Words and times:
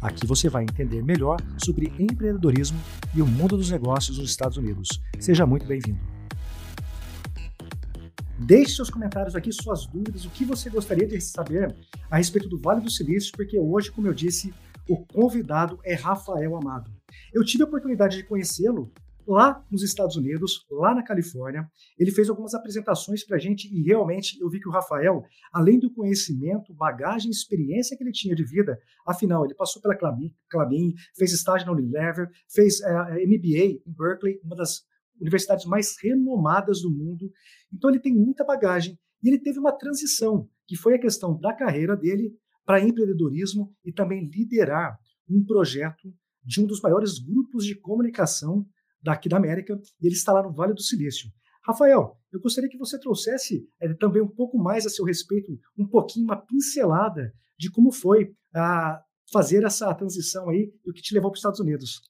Aqui 0.00 0.26
você 0.26 0.48
vai 0.48 0.62
entender 0.62 1.02
melhor 1.02 1.36
sobre 1.62 1.92
empreendedorismo 1.98 2.80
e 3.14 3.20
o 3.20 3.26
mundo 3.26 3.56
dos 3.56 3.70
negócios 3.70 4.16
nos 4.16 4.30
Estados 4.30 4.56
Unidos. 4.56 4.88
Seja 5.18 5.44
muito 5.44 5.66
bem-vindo. 5.66 6.00
Deixe 8.38 8.76
seus 8.76 8.88
comentários 8.88 9.36
aqui, 9.36 9.52
suas 9.52 9.84
dúvidas, 9.86 10.24
o 10.24 10.30
que 10.30 10.46
você 10.46 10.70
gostaria 10.70 11.06
de 11.06 11.20
saber 11.20 11.76
a 12.10 12.16
respeito 12.16 12.48
do 12.48 12.58
Vale 12.58 12.80
do 12.80 12.90
Silício, 12.90 13.30
porque 13.36 13.58
hoje, 13.58 13.90
como 13.90 14.06
eu 14.06 14.14
disse, 14.14 14.54
o 14.88 14.96
convidado 14.96 15.78
é 15.84 15.94
Rafael 15.94 16.56
Amado. 16.56 16.90
Eu 17.30 17.44
tive 17.44 17.62
a 17.62 17.66
oportunidade 17.66 18.16
de 18.16 18.24
conhecê-lo 18.24 18.90
lá 19.30 19.64
nos 19.70 19.84
Estados 19.84 20.16
Unidos, 20.16 20.66
lá 20.68 20.92
na 20.92 21.04
Califórnia. 21.04 21.70
Ele 21.96 22.10
fez 22.10 22.28
algumas 22.28 22.52
apresentações 22.52 23.24
para 23.24 23.36
a 23.36 23.38
gente 23.38 23.72
e 23.72 23.80
realmente 23.82 24.36
eu 24.40 24.50
vi 24.50 24.58
que 24.58 24.68
o 24.68 24.72
Rafael, 24.72 25.22
além 25.52 25.78
do 25.78 25.92
conhecimento, 25.92 26.74
bagagem, 26.74 27.30
experiência 27.30 27.96
que 27.96 28.02
ele 28.02 28.10
tinha 28.10 28.34
de 28.34 28.44
vida, 28.44 28.76
afinal, 29.06 29.44
ele 29.44 29.54
passou 29.54 29.80
pela 29.80 29.96
Clabin, 29.96 30.94
fez 31.16 31.32
estágio 31.32 31.66
na 31.66 31.72
Unilever, 31.72 32.28
fez 32.52 32.80
é, 32.80 32.90
eh, 32.90 33.26
MBA 33.26 33.80
em 33.86 33.94
Berkeley, 33.96 34.40
uma 34.42 34.56
das 34.56 34.82
universidades 35.20 35.64
mais 35.64 35.94
renomadas 36.02 36.80
do 36.80 36.90
mundo. 36.90 37.30
Então 37.72 37.88
ele 37.88 38.00
tem 38.00 38.12
muita 38.12 38.44
bagagem 38.44 38.98
e 39.22 39.28
ele 39.28 39.38
teve 39.38 39.60
uma 39.60 39.72
transição, 39.72 40.48
que 40.66 40.76
foi 40.76 40.94
a 40.94 41.00
questão 41.00 41.38
da 41.38 41.52
carreira 41.54 41.96
dele 41.96 42.32
para 42.66 42.80
empreendedorismo 42.80 43.72
e 43.84 43.92
também 43.92 44.28
liderar 44.28 44.98
um 45.28 45.44
projeto 45.44 46.12
de 46.42 46.60
um 46.60 46.66
dos 46.66 46.80
maiores 46.80 47.20
grupos 47.20 47.64
de 47.64 47.76
comunicação 47.76 48.66
daqui 49.02 49.28
da 49.28 49.36
América, 49.36 49.78
e 50.00 50.06
ele 50.06 50.14
está 50.14 50.32
lá 50.32 50.42
no 50.42 50.52
Vale 50.52 50.74
do 50.74 50.82
Silício. 50.82 51.30
Rafael, 51.66 52.18
eu 52.32 52.40
gostaria 52.40 52.70
que 52.70 52.78
você 52.78 52.98
trouxesse 52.98 53.68
é, 53.80 53.92
também 53.94 54.22
um 54.22 54.28
pouco 54.28 54.58
mais 54.58 54.86
a 54.86 54.90
seu 54.90 55.04
respeito, 55.04 55.58
um 55.76 55.86
pouquinho, 55.86 56.24
uma 56.24 56.36
pincelada 56.36 57.32
de 57.58 57.70
como 57.70 57.92
foi 57.92 58.34
a 58.54 59.02
fazer 59.32 59.64
essa 59.64 59.94
transição 59.94 60.48
aí 60.48 60.72
e 60.84 60.90
o 60.90 60.92
que 60.92 61.02
te 61.02 61.14
levou 61.14 61.30
para 61.30 61.36
os 61.36 61.40
Estados 61.40 61.60
Unidos. 61.60 62.02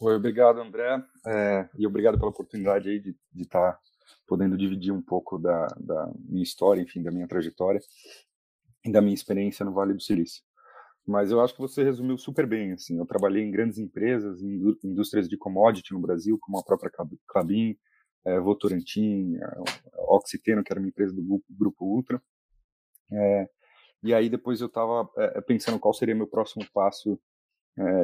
Oi, 0.00 0.14
obrigado, 0.14 0.60
André, 0.60 1.02
é, 1.26 1.68
e 1.76 1.86
obrigado 1.86 2.18
pela 2.18 2.30
oportunidade 2.30 2.88
aí 2.88 3.00
de 3.00 3.16
estar 3.34 3.72
tá 3.72 3.80
podendo 4.26 4.56
dividir 4.56 4.92
um 4.92 5.02
pouco 5.02 5.38
da, 5.38 5.66
da 5.80 6.12
minha 6.28 6.42
história, 6.42 6.80
enfim, 6.80 7.02
da 7.02 7.10
minha 7.10 7.26
trajetória 7.26 7.80
e 8.84 8.92
da 8.92 9.00
minha 9.00 9.14
experiência 9.14 9.64
no 9.64 9.72
Vale 9.72 9.94
do 9.94 10.00
Silício. 10.00 10.42
Mas 11.08 11.30
eu 11.30 11.40
acho 11.40 11.54
que 11.54 11.60
você 11.60 11.82
resumiu 11.82 12.18
super 12.18 12.46
bem. 12.46 12.72
Assim, 12.72 12.98
eu 12.98 13.06
trabalhei 13.06 13.42
em 13.42 13.50
grandes 13.50 13.78
empresas, 13.78 14.42
em 14.42 14.60
indústrias 14.84 15.26
de 15.26 15.38
commodity 15.38 15.94
no 15.94 16.00
Brasil, 16.00 16.38
como 16.38 16.58
a 16.58 16.62
própria 16.62 16.92
Clabin, 17.26 17.78
é, 18.26 18.38
Votorantim, 18.38 19.38
Oxiteno, 20.06 20.62
que 20.62 20.70
era 20.70 20.78
uma 20.78 20.88
empresa 20.88 21.14
do 21.14 21.42
Grupo 21.48 21.86
Ultra. 21.86 22.20
É, 23.10 23.48
e 24.02 24.12
aí 24.12 24.28
depois 24.28 24.60
eu 24.60 24.66
estava 24.66 25.08
é, 25.16 25.40
pensando 25.40 25.78
qual 25.78 25.94
seria 25.94 26.14
meu 26.14 26.26
próximo 26.26 26.66
passo 26.74 27.18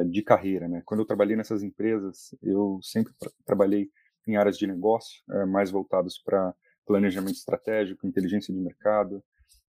de 0.09 0.21
carreira. 0.21 0.69
Né? 0.69 0.81
Quando 0.85 1.01
eu 1.01 1.05
trabalhei 1.05 1.35
nessas 1.35 1.61
empresas, 1.61 2.33
eu 2.41 2.79
sempre 2.81 3.13
tra 3.19 3.29
trabalhei 3.45 3.89
em 4.25 4.37
áreas 4.37 4.57
de 4.57 4.65
negócio, 4.65 5.21
mais 5.49 5.69
voltados 5.69 6.17
para 6.17 6.55
planejamento 6.87 7.35
estratégico, 7.35 8.07
inteligência 8.07 8.53
de 8.53 8.59
mercado, 8.61 9.21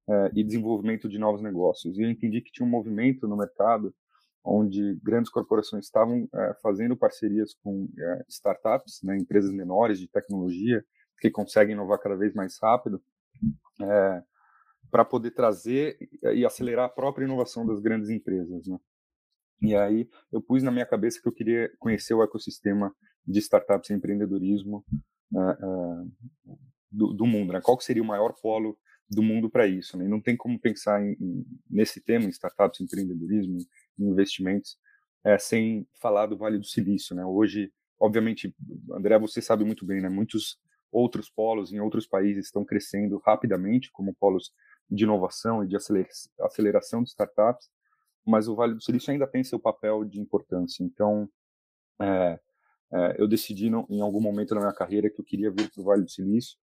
é, 0.09 0.31
e 0.35 0.45
desenvolvimento 0.45 1.09
de 1.09 1.19
novos 1.19 1.43
negócios. 1.43 1.99
E 1.99 2.03
eu 2.03 2.11
entendi 2.11 2.41
que 2.41 2.53
tinha 2.53 2.67
um 2.67 2.71
movimento 2.71 3.27
no 3.27 3.37
mercado 3.37 3.95
onde 4.47 4.95
grandes 5.03 5.31
corporações 5.31 5.87
estavam 5.87 6.29
é, 6.33 6.55
fazendo 6.63 6.97
parcerias 6.97 7.53
com 7.55 7.89
é, 7.99 8.25
startups, 8.29 9.01
né, 9.03 9.17
empresas 9.19 9.53
menores 9.53 9.99
de 9.99 10.07
tecnologia, 10.07 10.85
que 11.21 11.31
conseguem 11.31 11.75
inovar 11.75 11.99
cada 11.99 12.15
vez 12.15 12.33
mais 12.35 12.57
rápido, 12.63 13.03
para 14.91 15.05
poder 15.05 15.33
trazer 15.33 15.99
e 16.35 16.45
acelerar 16.45 16.87
a 16.87 16.91
própria 16.91 17.25
inovação 17.25 17.67
das 17.67 17.81
grandes 17.81 18.11
empresas. 18.11 18.67
Né? 18.67 18.79
E 19.63 19.75
aí 19.75 20.09
eu 20.31 20.41
pus 20.41 20.63
na 20.63 20.71
minha 20.71 20.87
cabeça 20.87 21.21
que 21.21 21.27
eu 21.27 21.33
queria 21.33 21.71
conhecer 21.79 22.15
o 22.15 22.23
ecossistema 22.23 22.95
de 23.27 23.39
startups 23.41 23.91
e 23.91 23.95
empreendedorismo 23.95 24.85
do, 26.91 27.15
do, 27.15 27.27
mundo. 27.27 27.55
Né? 27.55 27.61
Qual 27.63 27.81
seria 27.81 28.03
o 28.03 28.07
maior 28.07 28.35
polo 28.41 28.79
do 29.09 29.23
mundo 29.23 29.49
para 29.49 29.67
isso. 29.67 29.97
Né? 29.97 30.07
Não 30.09 30.21
tem 30.21 30.37
como 30.37 30.59
pensar 30.59 31.03
em, 31.05 31.13
em, 31.21 31.47
nesse 31.69 32.01
tema, 32.01 32.25
em 32.25 32.31
startups, 32.31 32.81
empreendedorismo, 32.81 33.59
em 33.99 34.05
investimentos, 34.09 34.77
é, 35.25 35.39
sem 35.39 35.87
falar 36.01 36.27
do 36.27 36.37
Vale 36.37 36.59
do 36.59 36.67
Silício. 36.67 37.15
Né? 37.15 37.25
Hoje, 37.25 37.73
obviamente, 37.99 38.55
André, 38.93 39.19
você 39.19 39.41
sabe 39.41 39.65
muito 39.65 39.85
bem, 39.87 40.01
né? 40.01 40.09
muitos 40.09 40.59
outros 40.91 41.29
polos 41.29 41.73
em 41.73 41.81
outros 41.81 42.07
países 42.07 42.47
estão 42.47 42.65
crescendo 42.65 43.19
rapidamente, 43.25 43.91
como 43.93 44.15
polos 44.15 44.53
de 44.91 45.05
inovação 45.05 45.65
e 45.65 45.69
de 45.69 45.77
aceleração 46.41 47.03
de 47.03 47.11
startups, 47.11 47.69
mas 48.25 48.49
o 48.49 48.55
Vale 48.55 48.75
do 48.75 48.83
Silício 48.83 49.13
ainda 49.13 49.27
tem 49.27 49.45
seu 49.45 49.59
papel 49.59 50.05
de 50.05 50.21
importância. 50.21 50.83
Então, 50.83 51.29
é, 52.01 52.39
é, 52.93 53.17
eu 53.19 53.27
decidi 53.29 53.69
no, 53.69 53.87
em 53.91 54.01
algum 54.01 54.21
momento 54.21 54.55
da 54.55 54.61
minha 54.61 54.73
carreira 54.73 55.11
que 55.11 55.21
eu 55.21 55.25
queria 55.25 55.51
vir 55.51 55.71
para 55.71 55.81
o 55.81 55.85
Vale 55.85 56.03
do 56.03 56.11
Silício, 56.11 56.57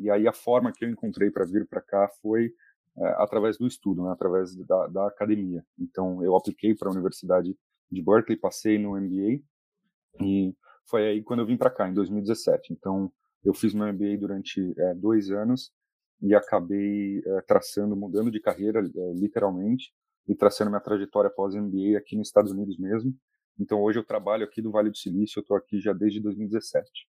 e 0.00 0.10
aí 0.10 0.26
a 0.26 0.32
forma 0.32 0.72
que 0.72 0.84
eu 0.84 0.90
encontrei 0.90 1.30
para 1.30 1.44
vir 1.44 1.66
para 1.66 1.80
cá 1.80 2.08
foi 2.20 2.52
é, 2.98 3.06
através 3.18 3.56
do 3.56 3.66
estudo, 3.66 4.02
né, 4.04 4.10
através 4.10 4.54
da, 4.56 4.86
da 4.88 5.06
academia. 5.06 5.64
Então 5.78 6.22
eu 6.24 6.36
apliquei 6.36 6.74
para 6.74 6.88
a 6.88 6.92
Universidade 6.92 7.56
de 7.90 8.02
Berkeley, 8.02 8.38
passei 8.38 8.78
no 8.78 9.00
MBA 9.00 9.42
e 10.20 10.54
foi 10.86 11.06
aí 11.06 11.22
quando 11.22 11.40
eu 11.40 11.46
vim 11.46 11.56
para 11.56 11.70
cá, 11.70 11.88
em 11.88 11.94
2017. 11.94 12.72
Então 12.72 13.12
eu 13.44 13.54
fiz 13.54 13.72
meu 13.72 13.86
MBA 13.92 14.18
durante 14.18 14.74
é, 14.78 14.94
dois 14.94 15.30
anos 15.30 15.72
e 16.20 16.34
acabei 16.34 17.22
é, 17.24 17.40
traçando, 17.42 17.96
mudando 17.96 18.30
de 18.30 18.40
carreira, 18.40 18.80
literalmente, 19.14 19.92
e 20.28 20.34
traçando 20.34 20.70
minha 20.70 20.80
trajetória 20.80 21.30
pós-MBA 21.30 21.96
aqui 21.96 22.16
nos 22.16 22.28
Estados 22.28 22.52
Unidos 22.52 22.78
mesmo. 22.78 23.14
Então 23.58 23.80
hoje 23.80 23.98
eu 23.98 24.04
trabalho 24.04 24.44
aqui 24.44 24.60
do 24.60 24.70
Vale 24.70 24.90
do 24.90 24.96
Silício, 24.96 25.38
eu 25.38 25.42
estou 25.42 25.56
aqui 25.56 25.80
já 25.80 25.92
desde 25.92 26.20
2017. 26.20 27.08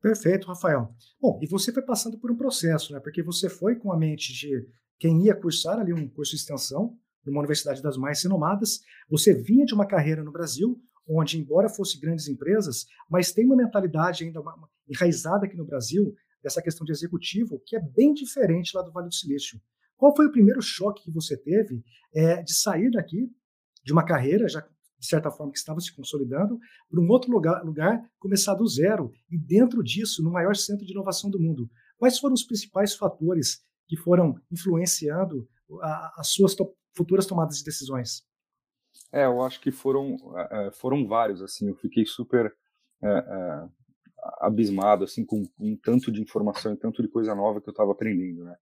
Perfeito, 0.00 0.46
Rafael. 0.46 0.94
Bom, 1.20 1.38
e 1.42 1.46
você 1.46 1.72
foi 1.72 1.82
passando 1.82 2.18
por 2.18 2.30
um 2.30 2.36
processo, 2.36 2.92
né? 2.92 3.00
Porque 3.00 3.22
você 3.22 3.48
foi 3.48 3.76
com 3.76 3.92
a 3.92 3.96
mente 3.96 4.32
de 4.32 4.66
quem 4.98 5.24
ia 5.24 5.34
cursar 5.34 5.78
ali 5.78 5.92
um 5.92 6.08
curso 6.08 6.32
de 6.32 6.38
extensão 6.38 6.96
numa 7.24 7.40
universidade 7.40 7.82
das 7.82 7.96
mais 7.96 8.22
renomadas. 8.22 8.80
Você 9.10 9.34
vinha 9.34 9.64
de 9.64 9.74
uma 9.74 9.86
carreira 9.86 10.22
no 10.22 10.32
Brasil, 10.32 10.80
onde, 11.06 11.38
embora 11.38 11.68
fosse 11.68 11.98
grandes 11.98 12.28
empresas, 12.28 12.86
mas 13.10 13.32
tem 13.32 13.44
uma 13.46 13.56
mentalidade 13.56 14.24
ainda 14.24 14.40
enraizada 14.88 15.46
aqui 15.46 15.56
no 15.56 15.64
Brasil, 15.64 16.14
dessa 16.42 16.62
questão 16.62 16.84
de 16.84 16.92
executivo, 16.92 17.60
que 17.66 17.76
é 17.76 17.80
bem 17.80 18.14
diferente 18.14 18.76
lá 18.76 18.82
do 18.82 18.92
Vale 18.92 19.08
do 19.08 19.14
Silício. 19.14 19.60
Qual 19.96 20.14
foi 20.14 20.26
o 20.26 20.32
primeiro 20.32 20.62
choque 20.62 21.04
que 21.04 21.10
você 21.10 21.36
teve 21.36 21.82
é, 22.14 22.42
de 22.42 22.54
sair 22.54 22.90
daqui, 22.90 23.28
de 23.84 23.92
uma 23.92 24.04
carreira 24.04 24.48
já 24.48 24.64
de 24.98 25.06
certa 25.06 25.30
forma, 25.30 25.52
que 25.52 25.58
estava 25.58 25.80
se 25.80 25.94
consolidando, 25.94 26.58
para 26.90 27.00
um 27.00 27.08
outro 27.08 27.30
lugar, 27.30 27.64
lugar 27.64 28.02
começar 28.18 28.54
do 28.54 28.66
zero 28.66 29.12
e, 29.30 29.38
dentro 29.38 29.82
disso, 29.82 30.22
no 30.22 30.30
maior 30.30 30.56
centro 30.56 30.84
de 30.84 30.92
inovação 30.92 31.30
do 31.30 31.40
mundo. 31.40 31.70
Quais 31.96 32.18
foram 32.18 32.34
os 32.34 32.44
principais 32.44 32.94
fatores 32.94 33.62
que 33.86 33.96
foram 33.96 34.34
influenciando 34.50 35.48
as 36.16 36.28
suas 36.28 36.54
to 36.54 36.74
futuras 36.96 37.26
tomadas 37.26 37.58
de 37.58 37.64
decisões? 37.64 38.24
É, 39.12 39.24
eu 39.24 39.40
acho 39.42 39.60
que 39.60 39.70
foram, 39.70 40.16
é, 40.50 40.70
foram 40.72 41.06
vários, 41.06 41.40
assim, 41.40 41.68
eu 41.68 41.76
fiquei 41.76 42.04
super 42.04 42.52
é, 43.02 43.08
é, 43.08 43.68
abismado, 44.40 45.04
assim, 45.04 45.24
com, 45.24 45.44
um 45.60 45.76
tanto 45.76 46.10
de 46.10 46.20
informação 46.20 46.72
e 46.72 46.76
tanto 46.76 47.00
de 47.02 47.08
coisa 47.08 47.34
nova 47.34 47.60
que 47.60 47.68
eu 47.68 47.72
estava 47.72 47.92
aprendendo, 47.92 48.44
né? 48.44 48.56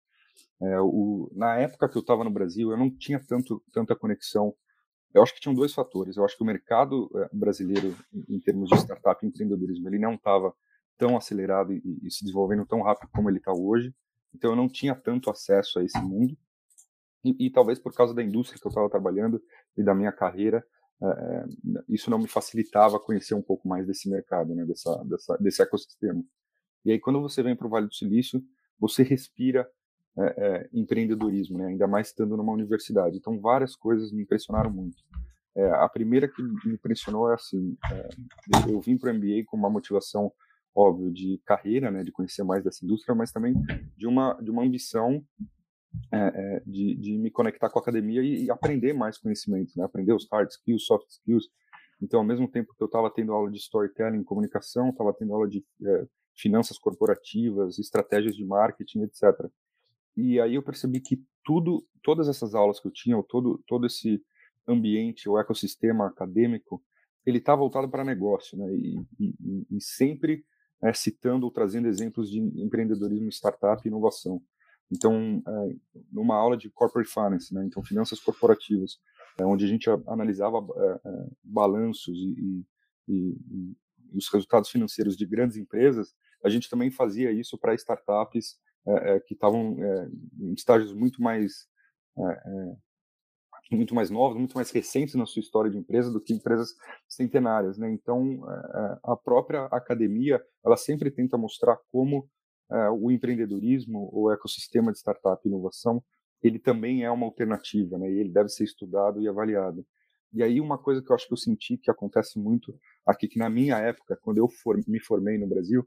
É, 0.60 0.80
o, 0.80 1.30
na 1.34 1.56
época 1.56 1.88
que 1.88 1.96
eu 1.96 2.00
estava 2.00 2.24
no 2.24 2.30
Brasil, 2.30 2.70
eu 2.70 2.76
não 2.76 2.90
tinha 2.90 3.22
tanto, 3.26 3.62
tanta 3.72 3.96
conexão 3.96 4.54
eu 5.14 5.22
acho 5.22 5.34
que 5.34 5.40
tinham 5.40 5.54
dois 5.54 5.72
fatores. 5.72 6.16
Eu 6.16 6.24
acho 6.24 6.36
que 6.36 6.42
o 6.42 6.46
mercado 6.46 7.10
eh, 7.14 7.28
brasileiro, 7.32 7.96
em 8.28 8.38
termos 8.40 8.68
de 8.68 8.76
startup 8.76 9.24
e 9.24 9.28
empreendedorismo, 9.28 9.88
ele 9.88 9.98
não 9.98 10.14
estava 10.14 10.54
tão 10.98 11.16
acelerado 11.16 11.72
e, 11.72 11.82
e, 12.02 12.10
se 12.10 12.24
desenvolvendo 12.24 12.66
tão 12.66 12.82
rápido 12.82 13.10
como 13.12 13.30
ele 13.30 13.38
está 13.38 13.52
hoje. 13.52 13.94
Então, 14.34 14.50
eu 14.50 14.56
não 14.56 14.68
tinha 14.68 14.94
tanto 14.94 15.30
acesso 15.30 15.78
a 15.78 15.84
esse 15.84 15.98
mundo. 15.98 16.36
E, 17.24 17.46
e 17.46 17.50
talvez 17.50 17.78
por 17.78 17.92
causa 17.94 18.14
da 18.14 18.22
indústria 18.22 18.60
que 18.60 18.66
eu 18.66 18.70
estava 18.70 18.88
trabalhando 18.90 19.42
e 19.76 19.82
da 19.82 19.94
minha 19.94 20.12
carreira, 20.12 20.64
é, 21.02 21.44
isso 21.88 22.10
não 22.10 22.18
me 22.18 22.28
facilitava 22.28 23.00
conhecer 23.00 23.34
um 23.34 23.42
pouco 23.42 23.68
mais 23.68 23.86
desse 23.86 24.08
mercado, 24.08 24.54
né, 24.54 24.64
dessa, 24.64 25.04
dessa, 25.04 25.36
desse 25.38 25.62
ecossistema. 25.62 26.22
E 26.84 26.92
aí, 26.92 27.00
quando 27.00 27.20
você 27.20 27.42
vem 27.42 27.56
para 27.56 27.66
o 27.66 27.70
Vale 27.70 27.86
do 27.86 27.94
Silício, 27.94 28.42
você 28.78 29.02
respira 29.02 29.68
é, 30.18 30.24
é, 30.24 30.68
empreendedorismo, 30.72 31.58
né? 31.58 31.66
ainda 31.66 31.86
mais 31.86 32.08
estando 32.08 32.36
numa 32.36 32.52
universidade. 32.52 33.16
Então, 33.16 33.38
várias 33.38 33.76
coisas 33.76 34.12
me 34.12 34.22
impressionaram 34.22 34.70
muito. 34.70 34.96
É, 35.54 35.70
a 35.70 35.88
primeira 35.88 36.28
que 36.28 36.42
me 36.42 36.74
impressionou 36.74 37.30
é 37.30 37.34
assim, 37.34 37.76
é, 37.90 38.08
eu 38.70 38.80
vim 38.80 38.98
para 38.98 39.10
o 39.10 39.14
MBA 39.14 39.44
com 39.46 39.56
uma 39.56 39.70
motivação 39.70 40.32
óbvio 40.74 41.10
de 41.10 41.40
carreira, 41.46 41.90
né, 41.90 42.02
de 42.02 42.12
conhecer 42.12 42.44
mais 42.44 42.62
dessa 42.62 42.84
indústria, 42.84 43.14
mas 43.14 43.32
também 43.32 43.54
de 43.96 44.06
uma 44.06 44.34
de 44.34 44.50
uma 44.50 44.62
ambição 44.62 45.24
é, 46.12 46.62
de, 46.66 46.94
de 46.96 47.16
me 47.16 47.30
conectar 47.30 47.70
com 47.70 47.78
a 47.78 47.82
academia 47.82 48.22
e, 48.22 48.44
e 48.44 48.50
aprender 48.50 48.92
mais 48.92 49.16
conhecimentos, 49.16 49.74
né, 49.74 49.84
aprender 49.84 50.12
os 50.12 50.28
hard 50.30 50.50
skills, 50.50 50.84
soft 50.84 51.08
skills. 51.08 51.48
Então, 52.02 52.20
ao 52.20 52.26
mesmo 52.26 52.46
tempo 52.46 52.74
que 52.76 52.82
eu 52.82 52.86
estava 52.86 53.10
tendo 53.10 53.32
aula 53.32 53.50
de 53.50 53.56
storytelling, 53.56 54.22
comunicação, 54.22 54.90
estava 54.90 55.14
tendo 55.14 55.32
aula 55.32 55.48
de 55.48 55.64
é, 55.82 56.06
finanças 56.34 56.78
corporativas, 56.78 57.78
estratégias 57.78 58.36
de 58.36 58.44
marketing, 58.44 59.04
etc. 59.04 59.50
E 60.16 60.40
aí 60.40 60.54
eu 60.54 60.62
percebi 60.62 61.00
que 61.00 61.22
tudo, 61.44 61.86
todas 62.02 62.28
essas 62.28 62.54
aulas 62.54 62.80
que 62.80 62.88
eu 62.88 62.92
tinha, 62.92 63.22
todo 63.28 63.62
todo 63.66 63.86
esse 63.86 64.22
ambiente, 64.66 65.28
o 65.28 65.38
ecossistema 65.38 66.06
acadêmico, 66.06 66.82
ele 67.24 67.38
está 67.38 67.54
voltado 67.54 67.88
para 67.88 68.04
negócio, 68.04 68.56
né? 68.58 68.72
E, 68.74 69.06
e, 69.20 69.66
e 69.70 69.80
sempre 69.80 70.44
é, 70.82 70.92
citando 70.92 71.46
ou 71.46 71.52
trazendo 71.52 71.88
exemplos 71.88 72.30
de 72.30 72.38
empreendedorismo, 72.38 73.28
startup 73.30 73.80
e 73.84 73.88
inovação. 73.88 74.42
Então, 74.90 75.42
é, 75.46 75.76
numa 76.12 76.36
aula 76.36 76.56
de 76.56 76.70
corporate 76.70 77.10
finance, 77.10 77.52
né? 77.52 77.64
Então, 77.64 77.82
finanças 77.82 78.20
corporativas, 78.20 78.98
é, 79.38 79.44
onde 79.44 79.64
a 79.64 79.68
gente 79.68 79.88
analisava 80.06 80.58
é, 80.58 81.26
balanços 81.42 82.16
e, 82.16 82.64
e, 83.08 83.76
os 84.14 84.28
resultados 84.32 84.70
financeiros 84.70 85.16
de 85.16 85.26
grandes 85.26 85.56
empresas, 85.56 86.14
a 86.44 86.48
gente 86.48 86.70
também 86.70 86.90
fazia 86.90 87.32
isso 87.32 87.58
para 87.58 87.74
startups 87.74 88.56
que 89.26 89.34
estavam 89.34 89.76
em 90.38 90.52
estágios 90.54 90.92
muito 90.92 91.22
mais 91.22 91.66
muito 93.72 93.96
mais 93.96 94.10
novos, 94.10 94.38
muito 94.38 94.54
mais 94.54 94.70
recentes 94.70 95.16
na 95.16 95.26
sua 95.26 95.40
história 95.40 95.68
de 95.68 95.76
empresa 95.76 96.08
do 96.12 96.20
que 96.20 96.32
empresas 96.32 96.68
centenárias, 97.08 97.76
né? 97.76 97.90
Então, 97.90 98.44
a 99.02 99.16
própria 99.16 99.64
academia, 99.66 100.40
ela 100.64 100.76
sempre 100.76 101.10
tenta 101.10 101.36
mostrar 101.36 101.76
como 101.90 102.28
o 103.00 103.10
empreendedorismo, 103.10 104.08
o 104.12 104.30
ecossistema 104.30 104.92
de 104.92 104.98
startup 104.98 105.40
e 105.44 105.48
inovação, 105.48 106.02
ele 106.42 106.60
também 106.60 107.02
é 107.02 107.10
uma 107.10 107.26
alternativa, 107.26 107.98
né? 107.98 108.08
E 108.08 108.20
ele 108.20 108.30
deve 108.30 108.48
ser 108.50 108.62
estudado 108.64 109.20
e 109.20 109.28
avaliado. 109.28 109.84
E 110.32 110.42
aí 110.42 110.60
uma 110.60 110.78
coisa 110.78 111.02
que 111.02 111.10
eu 111.10 111.16
acho 111.16 111.26
que 111.26 111.32
eu 111.32 111.36
senti 111.36 111.76
que 111.76 111.90
acontece 111.90 112.38
muito 112.38 112.78
aqui, 113.04 113.26
que 113.26 113.38
na 113.38 113.50
minha 113.50 113.78
época, 113.78 114.16
quando 114.22 114.38
eu 114.38 114.48
for, 114.48 114.78
me 114.86 115.00
formei 115.00 115.38
no 115.38 115.48
Brasil, 115.48 115.84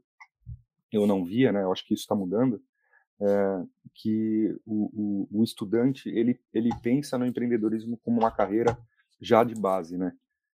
eu 0.92 1.06
não 1.06 1.24
via, 1.24 1.50
né? 1.52 1.62
Eu 1.62 1.72
acho 1.72 1.86
que 1.86 1.94
isso 1.94 2.02
está 2.02 2.14
mudando, 2.14 2.60
é, 3.20 3.64
que 3.94 4.58
o, 4.64 5.28
o, 5.32 5.40
o, 5.40 5.44
estudante 5.44 6.08
ele 6.08 6.40
ele 6.54 6.70
pensa 6.82 7.18
no 7.18 7.26
empreendedorismo 7.26 7.98
como 7.98 8.18
uma 8.20 8.30
carreira 8.30 8.78
já 9.20 9.44
de 9.44 9.54
base, 9.54 9.98
né? 9.98 10.12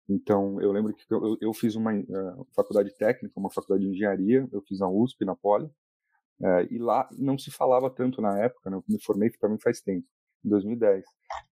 Então 0.08 0.60
eu 0.60 0.70
lembro 0.70 0.94
que 0.94 1.04
eu, 1.12 1.36
eu 1.40 1.52
fiz 1.52 1.74
uma 1.74 1.92
uh, 1.92 2.46
faculdade 2.54 2.94
técnica, 2.96 3.38
uma 3.38 3.50
faculdade 3.50 3.82
de 3.84 3.90
engenharia, 3.90 4.48
eu 4.52 4.62
fiz 4.62 4.78
na 4.78 4.88
USP, 4.88 5.24
na 5.24 5.34
Poli, 5.34 5.66
uh, 5.66 6.66
e 6.70 6.78
lá 6.78 7.08
não 7.18 7.36
se 7.36 7.50
falava 7.50 7.90
tanto 7.90 8.20
na 8.22 8.38
época, 8.38 8.70
né? 8.70 8.76
Eu 8.76 8.84
me 8.88 9.02
formei 9.02 9.30
também 9.30 9.58
faz 9.58 9.80
tempo, 9.80 10.06
em 10.44 10.48
2010. 10.48 11.04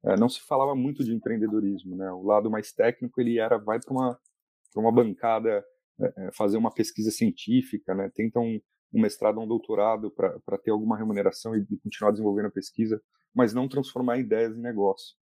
Uh, 0.05 0.17
não 0.19 0.29
se 0.29 0.41
falava 0.43 0.77
muito 0.77 1.03
de 1.03 1.13
empreendedorismo, 1.13 1.97
né? 1.97 2.11
O 2.13 2.23
lado 2.23 2.51
mais 2.51 2.73
técnico 2.73 3.21
ele 3.21 3.39
era 3.39 3.59
vai 3.59 3.81
para 3.81 3.93
uma 3.93 4.19
pra 4.73 4.81
uma 4.81 4.93
bancada 4.93 5.65
fazer 6.33 6.57
uma 6.57 6.73
pesquisa 6.73 7.11
científica, 7.11 7.95
né? 7.95 8.11
Tentam 8.15 8.61
um 8.93 9.01
mestrado 9.01 9.39
ou 9.39 9.45
um 9.45 9.49
doutorado 9.49 10.11
para 10.11 10.59
ter 10.59 10.71
alguma 10.71 10.97
remuneração 10.97 11.57
e, 11.57 11.67
e, 11.71 11.79
continuar 11.79 12.11
desenvolvendo 12.11 12.47
a 12.47 12.51
pesquisa, 12.51 13.01
mas 13.35 13.55
não 13.55 13.69
transformar 13.69 14.19
ideias 14.19 14.57
em 14.57 14.61
negócio. 14.61 15.17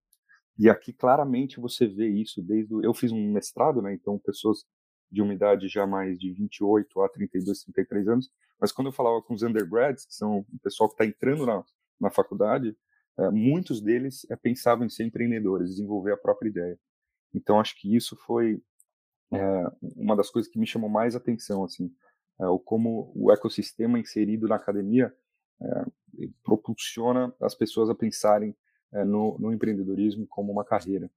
E 0.57 0.69
aqui 0.69 0.93
claramente 0.93 1.59
você 1.59 1.85
vê 1.85 2.07
isso 2.07 2.41
desde 2.41 2.73
eu 2.83 2.93
fiz 2.93 3.11
um 3.11 3.31
mestrado, 3.31 3.81
né, 3.81 3.93
então 3.93 4.17
pessoas 4.17 4.65
de 5.11 5.21
uma 5.21 5.33
idade 5.33 5.67
já 5.67 5.85
mais 5.85 6.17
de 6.17 6.31
28 6.33 7.01
a 7.01 7.09
32, 7.09 7.63
33 7.63 8.07
anos, 8.07 8.29
mas 8.59 8.71
quando 8.71 8.87
eu 8.87 8.91
falava 8.91 9.21
com 9.21 9.33
os 9.33 9.43
undergrads, 9.43 10.05
que 10.05 10.15
são 10.15 10.39
o 10.39 10.59
pessoal 10.63 10.89
que 10.89 10.95
está 10.95 11.05
entrando 11.05 11.45
na, 11.45 11.63
na 11.99 12.09
faculdade, 12.09 12.75
é, 13.17 13.29
muitos 13.29 13.81
deles 13.81 14.25
é, 14.29 14.35
pensavam 14.35 14.85
em 14.85 14.89
ser 14.89 15.03
empreendedores, 15.03 15.69
desenvolver 15.71 16.13
a 16.13 16.17
própria 16.17 16.49
ideia. 16.49 16.79
Então 17.33 17.59
acho 17.59 17.79
que 17.79 17.95
isso 17.95 18.15
foi 18.25 18.61
é, 19.31 19.71
uma 19.95 20.15
das 20.15 20.29
coisas 20.29 20.51
que 20.51 20.59
me 20.59 20.67
chamou 20.67 20.89
mais 20.89 21.15
atenção, 21.15 21.63
assim, 21.63 21.91
ou 22.45 22.59
como 22.59 23.11
o 23.15 23.31
ecossistema 23.31 23.99
inserido 23.99 24.47
na 24.47 24.55
academia 24.55 25.13
é, 25.61 25.85
propulsiona 26.43 27.33
as 27.41 27.55
pessoas 27.55 27.89
a 27.89 27.95
pensarem 27.95 28.55
é, 28.93 29.03
no, 29.03 29.37
no, 29.39 29.51
empreendedorismo 29.51 30.25
como 30.27 30.51
uma 30.51 30.63
carreira. 30.63 31.09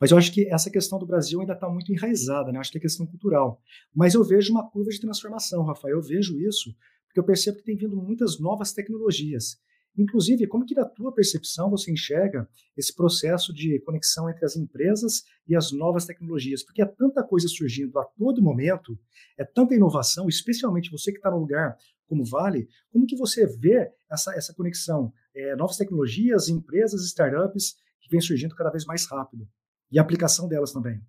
Mas 0.00 0.10
eu 0.10 0.18
acho 0.18 0.32
que 0.32 0.48
essa 0.48 0.70
questão 0.70 0.98
do 0.98 1.06
Brasil 1.06 1.40
ainda 1.40 1.52
está 1.52 1.68
muito 1.68 1.92
enraizada, 1.92 2.50
né? 2.50 2.58
acho 2.58 2.72
que 2.72 2.78
é 2.78 2.80
questão 2.80 3.06
cultural. 3.06 3.60
Mas 3.94 4.14
eu 4.14 4.24
vejo 4.24 4.52
uma 4.52 4.68
curva 4.68 4.90
de 4.90 5.00
transformação, 5.00 5.62
Rafael, 5.62 5.96
eu 5.96 6.02
vejo 6.02 6.40
isso, 6.40 6.74
porque 7.06 7.20
eu 7.20 7.24
percebo 7.24 7.58
que 7.58 7.64
tem 7.64 7.76
vindo 7.76 7.96
muitas 7.96 8.40
novas 8.40 8.72
tecnologias. 8.72 9.60
Inclusive, 9.96 10.46
como 10.46 10.64
que 10.64 10.74
na 10.74 10.84
tua 10.84 11.12
percepção 11.12 11.68
você 11.68 11.92
enxerga 11.92 12.48
esse 12.76 12.94
processo 12.94 13.52
de 13.52 13.78
conexão 13.80 14.28
entre 14.30 14.44
as 14.44 14.56
empresas 14.56 15.22
e 15.46 15.54
as 15.54 15.70
novas 15.70 16.06
tecnologias? 16.06 16.62
Porque 16.62 16.82
é 16.82 16.86
tanta 16.86 17.22
coisa 17.22 17.46
surgindo 17.46 17.98
a 17.98 18.04
todo 18.04 18.42
momento, 18.42 18.98
é 19.36 19.44
tanta 19.44 19.74
inovação, 19.74 20.28
especialmente 20.28 20.90
você 20.90 21.12
que 21.12 21.18
está 21.18 21.30
no 21.30 21.38
lugar 21.38 21.76
como 22.06 22.24
Vale, 22.24 22.68
como 22.90 23.06
que 23.06 23.16
você 23.16 23.46
vê 23.46 23.90
essa, 24.10 24.34
essa 24.34 24.54
conexão? 24.54 25.12
É, 25.34 25.56
novas 25.56 25.76
tecnologias, 25.76 26.48
empresas, 26.48 27.04
startups 27.06 27.74
que 28.00 28.10
vem 28.10 28.20
surgindo 28.20 28.54
cada 28.54 28.70
vez 28.70 28.84
mais 28.84 29.06
rápido 29.06 29.48
e 29.90 29.98
a 29.98 30.02
aplicação 30.02 30.48
delas 30.48 30.72
também. 30.72 31.02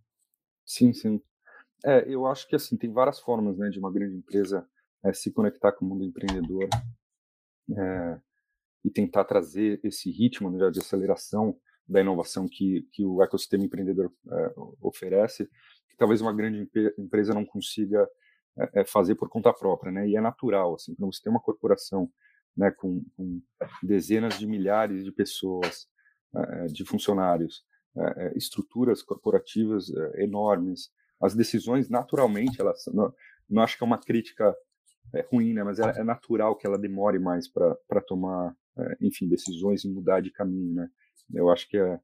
Sim, 0.66 0.94
sim. 0.94 1.22
É, 1.86 2.08
eu 2.08 2.26
acho 2.26 2.48
que 2.48 2.56
assim 2.56 2.78
tem 2.78 2.92
várias 2.92 3.20
formas 3.20 3.58
né, 3.58 3.70
de 3.70 3.80
uma 3.80 3.92
grande 3.92 4.16
empresa 4.16 4.66
é, 5.04 5.12
se 5.12 5.32
conectar 5.32 5.74
com 5.74 5.86
o 5.86 5.90
mundo 5.90 6.06
empreendedor. 6.06 6.70
É, 7.78 8.22
e 8.84 8.90
tentar 8.90 9.24
trazer 9.24 9.80
esse 9.84 10.12
ritmo 10.12 10.50
né, 10.50 10.70
de 10.70 10.80
aceleração 10.80 11.58
da 11.88 12.02
inovação 12.02 12.48
que, 12.48 12.88
que 12.92 13.06
o 13.06 13.22
ecossistema 13.22 13.64
empreendedor 13.64 14.12
é, 14.32 14.54
oferece, 14.82 15.46
que 15.90 15.98
talvez 15.98 16.22
uma 16.22 16.34
grande 16.34 16.70
empresa 16.98 17.34
não 17.34 17.46
consiga 17.46 18.08
é, 18.74 18.86
fazer 18.86 19.16
por 19.16 19.30
conta 19.30 19.54
própria, 19.54 19.92
né? 19.92 20.08
E 20.08 20.16
é 20.16 20.22
natural, 20.22 20.76
assim, 20.76 20.96
quando 20.96 21.14
você 21.14 21.22
tem 21.22 21.32
uma 21.32 21.42
corporação, 21.42 22.10
né, 22.56 22.72
com, 22.72 23.04
com 23.18 23.42
dezenas 23.82 24.38
de 24.38 24.46
milhares 24.46 25.04
de 25.04 25.12
pessoas, 25.12 25.88
é, 26.36 26.66
de 26.68 26.86
funcionários, 26.86 27.64
estruturas 28.36 29.04
corporativas 29.04 29.86
enormes, 30.16 30.90
as 31.22 31.36
decisões 31.36 31.90
naturalmente 31.90 32.60
elas 32.60 32.86
não, 32.92 33.14
não 33.48 33.62
acho 33.62 33.78
que 33.78 33.84
é 33.84 33.86
uma 33.86 34.00
crítica 34.00 34.52
é 35.14 35.22
ruim, 35.32 35.54
né? 35.54 35.64
Mas 35.64 35.80
é, 35.80 36.00
é 36.00 36.04
natural 36.04 36.56
que 36.56 36.66
ela 36.66 36.78
demore 36.78 37.20
mais 37.20 37.48
para 37.48 38.02
tomar 38.08 38.50
é, 38.50 38.56
enfim, 39.02 39.28
decisões 39.28 39.84
e 39.84 39.90
mudar 39.90 40.22
de 40.22 40.32
caminho, 40.32 40.74
né? 40.74 40.90
Eu 41.34 41.50
acho 41.50 41.68
que 41.70 41.78
é, 41.78 42.00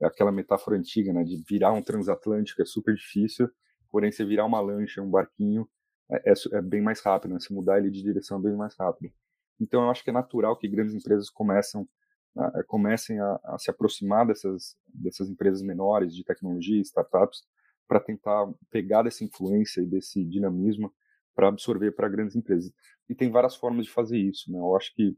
é, 0.00 0.06
aquela 0.06 0.32
metáfora 0.32 0.76
antiga, 0.76 1.12
né, 1.12 1.24
de 1.24 1.42
virar 1.48 1.72
um 1.72 1.82
transatlântico 1.82 2.62
é 2.62 2.64
super 2.64 2.94
difícil, 2.94 3.50
porém 3.90 4.10
você 4.10 4.24
virar 4.24 4.44
uma 4.46 4.60
lancha, 4.60 5.02
um 5.02 5.10
barquinho, 5.10 5.68
é, 6.10 6.30
é, 6.30 6.34
é 6.58 6.62
bem 6.62 6.82
mais 6.82 7.00
rápido, 7.00 7.34
né? 7.34 7.40
Se 7.40 7.52
mudar 7.52 7.78
ele 7.78 7.90
de 7.90 8.02
direção 8.02 8.38
é 8.38 8.42
bem 8.42 8.56
mais 8.56 8.74
rápido. 8.76 9.12
Então 9.60 9.82
eu 9.82 9.90
acho 9.90 10.02
que 10.02 10.10
é 10.10 10.12
natural 10.12 10.56
que 10.58 10.68
grandes 10.68 10.94
empresas 10.94 11.30
começam 11.30 11.88
a, 12.36 12.64
comecem 12.64 13.20
a, 13.20 13.40
a, 13.44 13.58
se 13.58 13.70
aproximar 13.70 14.26
dessas 14.26 14.76
dessas 14.86 15.28
empresas 15.28 15.62
menores 15.62 16.14
de 16.14 16.24
tecnologia, 16.24 16.80
startups, 16.80 17.44
para 17.86 18.00
tentar 18.00 18.50
pegar 18.70 19.02
dessa 19.02 19.24
influência 19.24 19.80
e 19.82 19.86
desse 19.86 20.24
dinamismo 20.24 20.92
para 21.34 21.48
absorver 21.48 21.92
para 21.92 22.08
grandes 22.08 22.36
empresas. 22.36 22.72
E 23.08 23.14
tem 23.14 23.30
várias 23.30 23.54
formas 23.54 23.86
de 23.86 23.92
fazer 23.92 24.18
isso, 24.18 24.50
né? 24.50 24.58
Eu 24.58 24.76
acho 24.76 24.94
que 24.94 25.16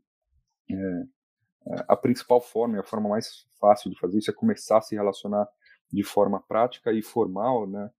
é, 0.71 0.75
é, 0.75 1.85
a 1.89 1.97
principal 1.97 2.41
forma, 2.41 2.79
a 2.79 2.85
forma 2.85 3.09
mais 3.09 3.47
fácil 3.61 3.91
de 3.91 3.99
fazer 3.99 4.19
isso 4.19 4.31
é 4.31 4.35
começar 4.35 4.79
a 4.79 4.83
se 4.83 4.95
relacionar 4.95 5.49
de 5.93 6.03
forma 6.03 6.41
prática 6.41 6.93
e 6.93 7.03
formal, 7.03 7.67
né, 7.67 7.91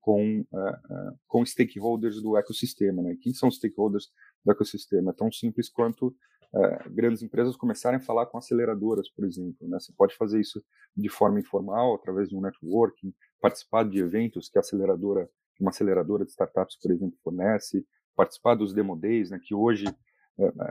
com 0.00 0.44
é, 0.52 0.58
é, 0.58 1.12
com 1.26 1.44
stakeholders 1.44 2.22
do 2.22 2.36
ecossistema, 2.36 3.02
né? 3.02 3.16
Quem 3.20 3.34
são 3.34 3.48
os 3.48 3.56
stakeholders 3.56 4.10
do 4.44 4.50
ecossistema? 4.50 5.10
É 5.10 5.14
tão 5.14 5.30
simples 5.30 5.68
quanto 5.68 6.16
é, 6.54 6.88
grandes 6.88 7.22
empresas 7.22 7.56
começarem 7.56 7.98
a 7.98 8.02
falar 8.02 8.26
com 8.26 8.38
aceleradoras, 8.38 9.08
por 9.10 9.24
exemplo. 9.24 9.68
Né? 9.68 9.78
Você 9.78 9.92
pode 9.96 10.16
fazer 10.16 10.40
isso 10.40 10.62
de 10.96 11.08
forma 11.08 11.38
informal, 11.38 11.94
através 11.94 12.28
de 12.28 12.36
um 12.36 12.40
networking, 12.40 13.14
participar 13.40 13.84
de 13.84 13.98
eventos 13.98 14.48
que 14.48 14.58
a 14.58 14.60
aceleradora, 14.60 15.28
uma 15.60 15.70
aceleradora 15.70 16.24
de 16.24 16.30
startups, 16.30 16.76
por 16.80 16.90
exemplo, 16.90 17.16
fornece, 17.22 17.86
participar 18.16 18.54
dos 18.54 18.72
demo 18.74 18.96
days, 18.96 19.30
né? 19.30 19.38
Que 19.42 19.54
hoje 19.54 19.84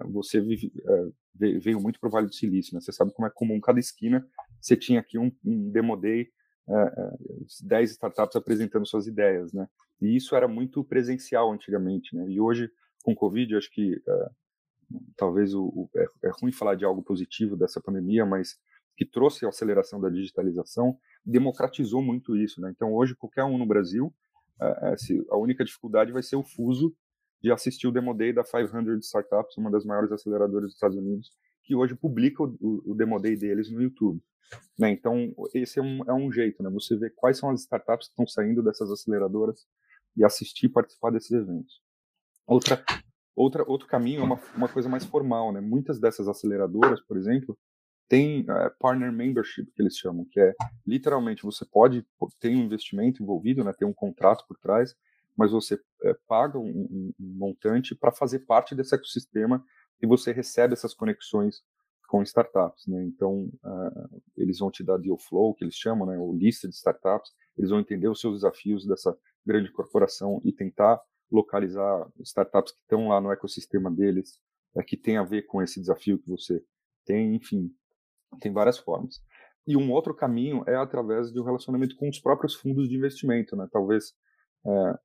você 0.10 0.40
vive, 0.40 0.72
é, 0.86 1.60
veio 1.60 1.80
muito 1.80 2.00
para 2.00 2.08
o 2.08 2.12
Vale 2.12 2.28
do 2.28 2.34
Silício, 2.34 2.74
né? 2.74 2.82
Você 2.82 2.92
sabe 2.92 3.14
como 3.14 3.28
é 3.28 3.32
comum, 3.32 3.60
cada 3.60 3.80
esquina 3.80 4.28
você 4.60 4.76
tinha 4.76 5.00
aqui 5.00 5.18
um, 5.18 5.32
um 5.46 5.70
demo 5.70 5.96
day, 5.96 6.30
10 7.64 7.92
startups 7.92 8.36
apresentando 8.36 8.86
suas 8.86 9.08
ideias, 9.08 9.54
né? 9.54 9.68
E 10.02 10.16
isso 10.16 10.36
era 10.36 10.48
muito 10.48 10.84
presencial 10.84 11.52
antigamente, 11.52 12.16
né? 12.16 12.28
E 12.30 12.40
hoje, 12.40 12.70
com 13.04 13.14
o 13.14 13.16
Covid, 13.16 13.56
acho 13.56 13.72
que 13.72 14.02
talvez 15.16 15.54
o, 15.54 15.66
o 15.66 15.90
é, 15.96 16.06
é, 16.24 16.32
ruim 16.42 16.52
falar 16.52 16.76
de 16.76 16.86
algo 16.86 17.02
positivo 17.04 17.56
dessa 17.56 17.82
pandemia, 17.82 18.26
mas 18.26 18.58
que 18.96 19.06
trouxe 19.06 19.46
a 19.46 19.50
aceleração 19.50 20.00
da 20.00 20.10
digitalização, 20.10 20.98
democratizou 21.26 22.02
muito 22.02 22.36
isso. 22.36 22.60
Né? 22.60 22.72
Então, 22.76 22.94
hoje, 22.94 23.16
qualquer 23.16 23.44
um 23.46 23.58
no 23.58 23.66
Brasil, 23.66 24.14
é, 24.62 24.96
a 25.30 25.38
única 25.38 25.64
dificuldade 25.64 26.12
vai 26.12 26.22
ser 26.22 26.36
o 26.36 26.44
fuso 26.44 26.94
de 27.41 27.51
assistir 27.51 27.88
o 27.88 27.91
Demo 27.91 28.13
Day 28.13 28.34
da 28.34 28.43
500 28.43 29.05
Startups, 29.05 29.58
uma 29.58 29.72
das 29.72 29.86
maiores 29.86 30.12
aceleradoras 30.12 30.65
dos 30.65 30.74
Estados 30.74 30.98
Unidos, 30.98 31.31
que 31.63 31.75
hoje 31.75 31.96
publica 31.96 32.43
o, 32.43 32.58
o, 32.86 32.96
Demo 32.96 33.19
Day 33.19 33.36
deles 33.36 33.69
no 33.69 33.81
YouTube. 33.81 34.22
Né? 34.77 34.89
Então, 34.91 35.34
esse 35.53 35.79
é 35.79 35.81
um, 35.81 36.03
é 36.08 36.13
um 36.13 36.31
jeito, 36.31 36.63
né? 36.63 36.69
Você 36.72 36.98
vê 36.98 37.10
quais 37.12 37.38
são 37.38 37.51
as 37.51 37.62
startups 37.62 38.08
que 38.08 38.13
estão 38.13 38.27
saindo 38.27 38.63
dessas 38.63 38.91
aceleradoras 38.91 39.67
e 40.17 40.24
assistir 40.24 40.65
e 40.65 40.69
participar 40.69 41.12
desses 41.12 41.31
eventos. 41.31 41.81
Outra, 42.48 42.84
outra, 43.36 43.63
outro 43.67 43.88
caminho 43.88 44.22
é 44.22 44.24
uma, 44.24 44.39
uma 44.55 44.67
coisa 44.67 44.89
mais 44.89 45.05
formal, 45.05 45.51
né? 45.51 45.62
Muitas 45.62 46.00
dessas 46.00 46.27
aceleradoras, 46.27 47.00
por 47.01 47.15
exemplo, 47.15 47.58
tem 48.08 48.41
uh, 48.41 48.75
partner 48.79 49.13
membership 49.13 49.72
que 49.72 49.81
eles 49.81 49.96
chamam, 49.96 50.25
que 50.25 50.39
é 50.39 50.55
literalmente 50.86 51.43
você 51.43 51.63
pode 51.63 52.03
ter 52.39 52.50
um 52.50 52.63
investimento 52.63 53.22
envolvido, 53.22 53.63
né? 53.63 53.72
Ter 53.72 53.86
um 53.86 53.93
contrato 53.93 54.43
por 54.48 54.58
trás, 54.58 54.96
mas 55.38 55.51
você 55.51 55.79
uh, 56.03 56.15
paga 56.27 56.58
um, 56.58 56.70
um, 56.70 57.13
um 57.20 57.34
montante 57.38 57.96
para 57.96 58.12
fazer 58.12 58.39
parte 58.39 58.75
desse 58.75 58.96
ecossistema 58.96 59.63
e 60.01 60.08
você 60.08 60.32
recebe 60.32 60.74
essas 60.74 60.94
conexões 60.94 61.62
com 62.10 62.24
startups, 62.24 62.88
né? 62.88 63.03
Então, 63.03 63.51
uh, 63.63 64.22
eles 64.36 64.58
vão 64.58 64.72
te 64.72 64.84
dar 64.84 64.98
deal 64.98 65.18
flow, 65.18 65.53
que 65.53 65.63
eles 65.63 65.75
chamam, 65.75 66.08
né? 66.08 66.18
Ou 66.18 66.36
lista 66.36 66.68
de 66.68 66.74
startups. 66.74 67.32
Eles 67.56 67.70
vão 67.70 67.79
entender 67.79 68.08
os 68.08 68.20
seus 68.20 68.36
desafios 68.36 68.86
dessa 68.86 69.15
grande 69.46 69.72
corporação 69.72 70.41
e 70.44 70.51
tentar 70.51 71.00
localizar 71.32 72.10
startups 72.22 72.72
que 72.72 72.79
estão 72.82 73.10
lá 73.10 73.22
no 73.22 73.32
ecossistema 73.32 73.91
deles, 73.91 74.39
uh, 74.75 74.84
que 74.84 74.98
tem 74.98 75.18
a 75.18 75.24
ver 75.24 75.44
com 75.44 75.62
esse 75.62 75.79
desafio 75.79 76.18
que 76.18 76.27
você 76.27 76.63
tem. 77.06 77.36
Enfim, 77.36 77.72
tem 78.41 78.51
várias 78.51 78.79
formas. 78.79 79.22
E 79.68 79.77
um 79.77 79.91
outro 79.91 80.15
caminho 80.15 80.63
é 80.65 80.75
através 80.75 81.32
de 81.32 81.39
um 81.39 81.44
relacionamento 81.44 81.96
com 81.96 82.10
os 82.10 82.20
próprios 82.20 82.56
fundos 82.56 82.89
de 82.89 82.96
investimento, 82.96 83.56
né? 83.56 83.68
Talvez 83.72 84.15
uh, 84.65 84.98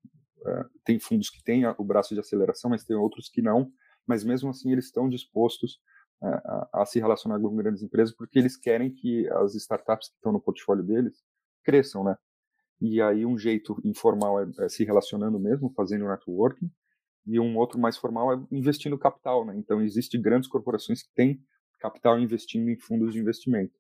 tem 0.85 0.99
fundos 0.99 1.31
que 1.31 1.43
têm 1.43 1.67
o 1.67 1.85
braço 1.85 2.15
de 2.15 2.21
aceleração, 2.21 2.71
mas 2.71 2.85
tem 2.85 2.97
outros 2.97 3.29
que 3.29 3.43
não. 3.43 3.71
Mas 4.07 4.23
mesmo 4.25 4.51
assim, 4.51 4.73
eles 4.73 4.87
estão 4.87 5.09
dispostos 5.09 5.81
a, 6.23 6.69
a, 6.83 6.87
se 6.87 6.99
relacionar 6.99 7.39
com 7.41 7.55
grandes 7.57 7.83
empresas, 7.83 8.15
porque 8.15 8.39
eles 8.39 8.57
querem 8.57 8.91
que 8.91 9.29
as 9.31 9.55
startups 9.55 10.09
que 10.09 10.15
estão 10.15 10.33
no 10.33 10.41
portfólio 10.41 10.83
deles 10.83 11.23
cresçam, 11.63 12.05
né? 12.05 12.17
E 12.81 13.01
aí 13.01 13.25
um 13.25 13.39
jeito 13.39 13.81
informal 13.85 14.41
é, 14.41 14.51
é 14.61 14.69
se 14.69 14.85
relacionando 14.85 15.39
mesmo, 15.39 15.73
fazendo 15.75 16.07
networking, 16.07 16.71
e 17.27 17.41
um 17.41 17.57
outro 17.57 17.79
mais 17.79 17.97
formal 17.97 18.33
é 18.33 18.47
investindo 18.51 18.99
capital, 18.99 19.45
né? 19.45 19.55
Então 19.57 19.81
existe 19.81 20.19
grandes 20.19 20.49
corporações 20.49 21.03
que 21.03 21.13
têm 21.15 21.41
capital 21.79 22.19
investindo 22.19 22.69
em 22.69 22.79
fundos 22.79 23.13
de 23.13 23.21
investimento, 23.21 23.75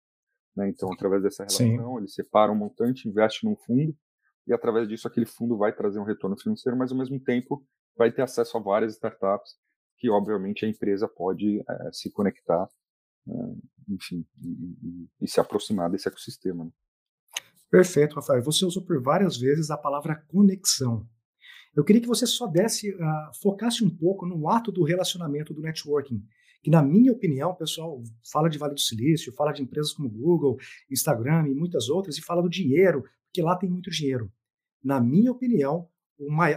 né? 0.56 0.68
Então 0.68 0.90
através 0.92 1.22
dessa 1.22 1.44
relação 1.44 1.66
Sim. 1.66 1.98
eles 1.98 2.14
separam 2.14 2.54
um 2.54 2.58
montante, 2.58 3.08
investem 3.08 3.48
num 3.48 3.56
fundo 3.56 3.96
e 4.46 4.52
através 4.52 4.88
disso 4.88 5.08
aquele 5.08 5.26
fundo 5.26 5.56
vai 5.56 5.74
trazer 5.74 5.98
um 5.98 6.04
retorno 6.04 6.38
financeiro, 6.38 6.76
mas 6.78 6.92
ao 6.92 6.98
mesmo 6.98 7.18
tempo 7.20 7.66
vai 7.96 8.12
ter 8.12 8.22
acesso 8.22 8.56
a 8.56 8.60
várias 8.60 8.94
startups 8.94 9.52
que 9.96 10.10
obviamente 10.10 10.64
a 10.64 10.68
empresa 10.68 11.08
pode 11.08 11.60
é, 11.60 11.92
se 11.92 12.10
conectar, 12.10 12.68
é, 13.28 13.32
enfim, 13.88 14.26
e, 14.42 14.48
e, 14.48 15.08
e, 15.22 15.28
se 15.28 15.40
aproximar 15.40 15.90
desse 15.90 16.08
ecossistema. 16.08 16.64
Né? 16.64 16.70
Perfeito, 17.70 18.16
Rafael. 18.16 18.42
Você 18.42 18.64
usou 18.64 18.84
por 18.84 19.00
várias 19.00 19.36
vezes 19.36 19.70
a 19.70 19.78
palavra 19.78 20.22
conexão. 20.28 21.08
Eu 21.74 21.84
queria 21.84 22.02
que 22.02 22.08
você 22.08 22.26
só 22.26 22.46
desse, 22.46 22.94
uh, 22.94 23.40
focasse 23.42 23.82
um 23.82 23.90
pouco 23.90 24.26
no 24.26 24.48
ato 24.48 24.70
do 24.70 24.84
relacionamento 24.84 25.52
do 25.52 25.62
networking, 25.62 26.22
que 26.62 26.70
na 26.70 26.82
minha 26.82 27.12
opinião, 27.12 27.50
o 27.50 27.56
pessoal 27.56 28.02
fala 28.30 28.48
de 28.48 28.58
Vale 28.58 28.74
do 28.74 28.80
Silício, 28.80 29.32
fala 29.34 29.52
de 29.52 29.62
empresas 29.62 29.92
como 29.92 30.08
Google, 30.08 30.56
Instagram 30.90 31.48
e 31.48 31.54
muitas 31.54 31.88
outras, 31.88 32.16
e 32.16 32.22
fala 32.22 32.42
do 32.42 32.48
dinheiro, 32.48 33.04
porque 33.34 33.42
lá 33.42 33.56
tem 33.56 33.68
muito 33.68 33.90
dinheiro. 33.90 34.30
Na 34.82 35.00
minha 35.00 35.32
opinião, 35.32 35.88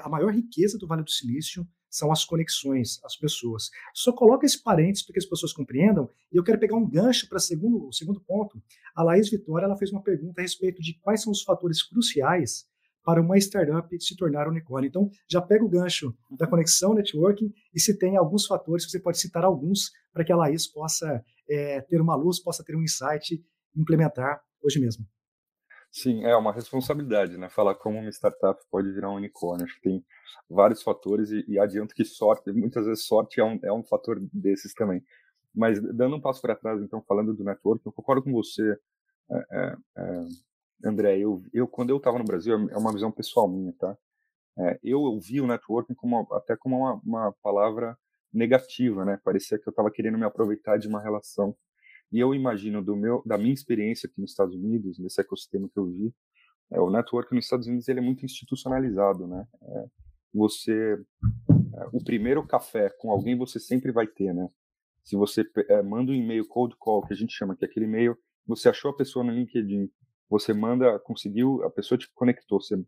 a 0.04 0.08
maior 0.08 0.32
riqueza 0.32 0.78
do 0.78 0.86
Vale 0.86 1.02
do 1.02 1.10
Silício 1.10 1.68
são 1.90 2.12
as 2.12 2.24
conexões, 2.24 3.04
as 3.04 3.16
pessoas. 3.16 3.72
Só 3.96 4.14
coloca 4.14 4.46
esse 4.46 4.62
parênteses 4.62 5.04
para 5.04 5.14
que 5.14 5.20
as 5.20 5.26
pessoas 5.26 5.52
compreendam, 5.52 6.08
e 6.32 6.38
eu 6.38 6.44
quero 6.44 6.60
pegar 6.60 6.76
um 6.76 6.88
gancho 6.88 7.28
para 7.28 7.40
segundo, 7.40 7.88
o 7.88 7.92
segundo 7.92 8.22
ponto. 8.22 8.62
A 8.96 9.02
Laís 9.02 9.28
Vitória 9.28 9.66
ela 9.66 9.76
fez 9.76 9.92
uma 9.92 10.04
pergunta 10.04 10.40
a 10.40 10.44
respeito 10.44 10.80
de 10.80 10.94
quais 11.00 11.24
são 11.24 11.32
os 11.32 11.42
fatores 11.42 11.82
cruciais 11.82 12.68
para 13.04 13.22
uma 13.22 13.38
startup 13.40 14.00
se 14.00 14.16
tornar 14.16 14.48
unicórnio. 14.48 14.90
Então, 14.90 15.10
já 15.28 15.42
pega 15.42 15.66
o 15.66 15.70
gancho 15.70 16.16
da 16.38 16.46
conexão, 16.46 16.94
networking, 16.94 17.52
e 17.74 17.80
se 17.80 17.98
tem 17.98 18.18
alguns 18.18 18.46
fatores, 18.46 18.88
você 18.88 19.00
pode 19.00 19.18
citar 19.18 19.44
alguns 19.44 19.92
para 20.14 20.24
que 20.24 20.32
a 20.32 20.36
Laís 20.36 20.68
possa 20.68 21.24
é, 21.50 21.82
ter 21.82 22.00
uma 22.00 22.16
luz, 22.16 22.40
possa 22.40 22.64
ter 22.64 22.76
um 22.76 22.84
insight, 22.84 23.44
implementar 23.76 24.44
hoje 24.62 24.80
mesmo. 24.80 25.08
Sim, 25.98 26.24
é 26.26 26.36
uma 26.36 26.54
responsabilidade, 26.54 27.38
né? 27.40 27.50
Falar 27.50 27.74
como 27.74 27.98
uma 27.98 28.10
startup 28.12 28.64
pode 28.70 28.92
virar 28.92 29.10
um 29.10 29.16
unicórnio. 29.16 29.66
Acho 29.66 29.74
que 29.76 29.82
tem 29.82 30.06
vários 30.48 30.84
fatores 30.84 31.32
e, 31.32 31.44
e 31.48 31.58
adianto 31.60 31.96
que 31.96 32.06
sorte, 32.06 32.52
muitas 32.52 32.86
vezes 32.86 33.06
sorte 33.06 33.40
é 33.40 33.44
um, 33.44 33.60
é 33.64 33.74
um 33.74 33.84
fator 33.84 34.20
desses 34.32 34.76
também. 34.76 35.04
Mas 35.56 35.82
dando 35.82 36.16
um 36.16 36.22
passo 36.22 36.40
para 36.40 36.56
trás, 36.56 36.80
então, 36.84 37.02
falando 37.02 37.34
do 37.34 37.44
network, 37.44 37.84
eu 37.84 37.92
concordo 37.92 38.22
com 38.24 38.32
você, 38.32 38.78
é, 39.32 39.38
é, 39.52 39.78
é, 39.98 40.26
André. 40.86 41.18
Eu, 41.18 41.42
eu, 41.52 41.68
quando 41.68 41.90
eu 41.90 41.98
estava 41.98 42.20
no 42.20 42.26
Brasil, 42.26 42.54
é 42.70 42.78
uma 42.78 42.94
visão 42.94 43.12
pessoal 43.12 43.48
minha, 43.48 43.74
tá? 43.74 43.98
É, 44.60 44.80
eu 44.84 45.02
ouvi 45.02 45.42
o 45.42 45.48
networking 45.48 45.96
como, 45.96 46.28
até 46.34 46.56
como 46.56 46.78
uma, 46.78 47.02
uma 47.04 47.34
palavra 47.42 47.98
negativa, 48.32 49.04
né? 49.04 49.20
Parecia 49.24 49.58
que 49.58 49.68
eu 49.68 49.72
estava 49.72 49.90
querendo 49.90 50.18
me 50.20 50.26
aproveitar 50.26 50.78
de 50.78 50.88
uma 50.88 51.02
relação 51.02 51.56
e 52.12 52.20
eu 52.20 52.34
imagino 52.34 52.82
do 52.82 52.96
meu, 52.96 53.22
da 53.26 53.38
minha 53.38 53.54
experiência 53.54 54.08
aqui 54.08 54.22
nos 54.22 54.32
Estados 54.32 54.56
Unidos, 54.56 54.98
nesse 54.98 55.20
ecossistema 55.20 55.70
que 55.70 55.78
eu 55.78 55.86
vi, 55.86 56.14
é, 56.72 56.80
o 56.80 56.90
network 56.90 57.34
nos 57.34 57.46
Estados 57.46 57.68
Unidos 57.68 57.88
ele 57.88 58.00
é 58.00 58.04
muito 58.04 58.26
institucionalizado, 58.26 59.28
né? 59.28 59.48
É, 59.62 59.86
você, 60.34 60.98
é, 61.50 61.88
o 61.94 62.04
primeiro 62.04 62.46
café 62.46 62.90
com 63.00 63.12
alguém 63.12 63.38
você 63.38 63.60
sempre 63.60 63.92
vai 63.92 64.08
ter, 64.08 64.34
né? 64.34 64.50
Se 65.04 65.16
você 65.16 65.46
é, 65.70 65.82
manda 65.82 66.12
um 66.12 66.16
e-mail 66.16 66.46
cold 66.48 66.76
call, 66.78 67.06
que 67.06 67.14
a 67.14 67.16
gente 67.16 67.34
chama 67.34 67.56
que 67.56 67.64
é 67.64 67.68
aquele 67.68 67.86
e-mail, 67.86 68.18
você 68.46 68.70
achou 68.70 68.92
a 68.92 68.96
pessoa 68.96 69.24
no 69.24 69.32
LinkedIn, 69.32 69.90
você 70.30 70.54
manda, 70.54 71.00
conseguiu, 71.00 71.64
a 71.64 71.70
pessoa 71.70 71.98
te 71.98 72.10
conectou, 72.14 72.62
você 72.62 72.82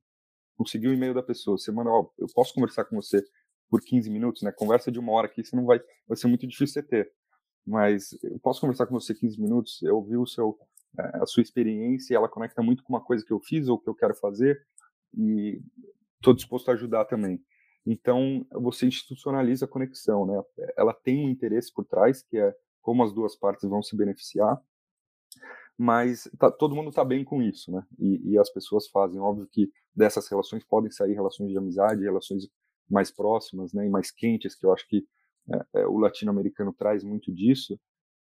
conseguiu 0.58 0.92
o 0.92 0.94
e-mail 0.94 1.14
da 1.14 1.24
pessoa, 1.24 1.58
você 1.58 1.72
manda, 1.72 1.90
ó, 1.90 2.10
eu 2.18 2.28
posso 2.34 2.54
conversar 2.54 2.86
com 2.86 2.96
você 2.96 3.24
por 3.70 3.82
15 3.82 4.10
minutos, 4.10 4.42
né? 4.42 4.52
Conversa 4.52 4.92
de 4.92 5.00
uma 5.00 5.14
hora 5.14 5.28
aqui, 5.28 5.44
você 5.44 5.56
não 5.56 5.66
vai, 5.66 5.80
vai 6.08 6.18
ser 6.18 6.28
muito 6.28 6.46
difícil 6.46 6.82
você 6.82 6.84
ter 6.84 7.12
mas 7.66 8.18
eu 8.24 8.40
posso 8.40 8.62
conversar 8.62 8.88
com 8.88 9.00
você 9.00 9.14
15 9.14 9.40
minutos, 9.40 9.82
eu 9.84 9.96
ouvi 9.96 10.18
o 10.18 10.26
seu, 10.26 10.58
eh, 10.98 11.12
a 11.22 11.26
sua 11.26 11.44
experiência, 11.44 12.16
ela 12.16 12.30
conecta 12.30 12.62
muito 12.62 12.84
com 12.84 12.94
uma 12.94 13.04
coisa 13.04 13.26
que 13.26 13.32
eu 13.32 13.40
fiz 13.40 13.68
ou 13.68 13.78
que 13.80 13.90
eu 13.90 13.96
quero 13.96 14.16
fazer, 14.16 14.62
e 15.16 15.62
estou 16.16 16.34
disposto 16.34 16.70
a 16.70 16.74
ajudar 16.74 17.06
também. 17.06 17.44
Então, 17.86 18.46
você 18.52 18.86
institucionaliza 18.86 19.66
a 19.66 19.68
conexão, 19.68 20.26
né? 20.26 20.42
Ela 20.78 20.94
tem 20.94 21.26
um 21.26 21.30
interesse 21.30 21.74
por 21.74 21.86
trás, 21.86 22.22
que 22.22 22.38
é 22.38 22.56
como 22.82 23.04
as 23.04 23.14
duas 23.14 23.36
partes 23.36 23.68
vão 23.68 23.82
se 23.82 23.96
beneficiar, 23.96 24.62
mas 25.78 26.30
tá, 26.38 26.52
todo 26.52 26.76
mundo 26.76 26.90
está 26.90 27.06
bem 27.06 27.24
com 27.24 27.42
isso, 27.42 27.72
né? 27.72 27.84
E, 27.98 28.32
e, 28.32 28.38
as 28.38 28.50
pessoas 28.52 28.88
fazem. 28.90 29.20
Óbvio 29.20 29.48
que 29.50 29.72
dessas 29.96 30.28
relações 30.28 30.64
podem 30.64 30.92
sair 30.92 31.14
relações 31.14 31.52
de 31.52 31.58
amizade, 31.58 32.04
relações 32.04 32.50
mais 32.90 33.12
próximas, 33.12 33.74
né? 33.74 33.86
E 33.86 33.90
mais 33.90 34.12
quentes, 34.12 34.56
que 34.56 34.66
eu 34.66 34.74
acho 34.74 34.88
que 34.88 34.98
é, 34.98 35.04
é, 35.04 35.08
o 35.88 35.98
latino-americano 35.98 36.74
traz 36.74 37.04
muito 37.04 37.34
disso, 37.34 37.80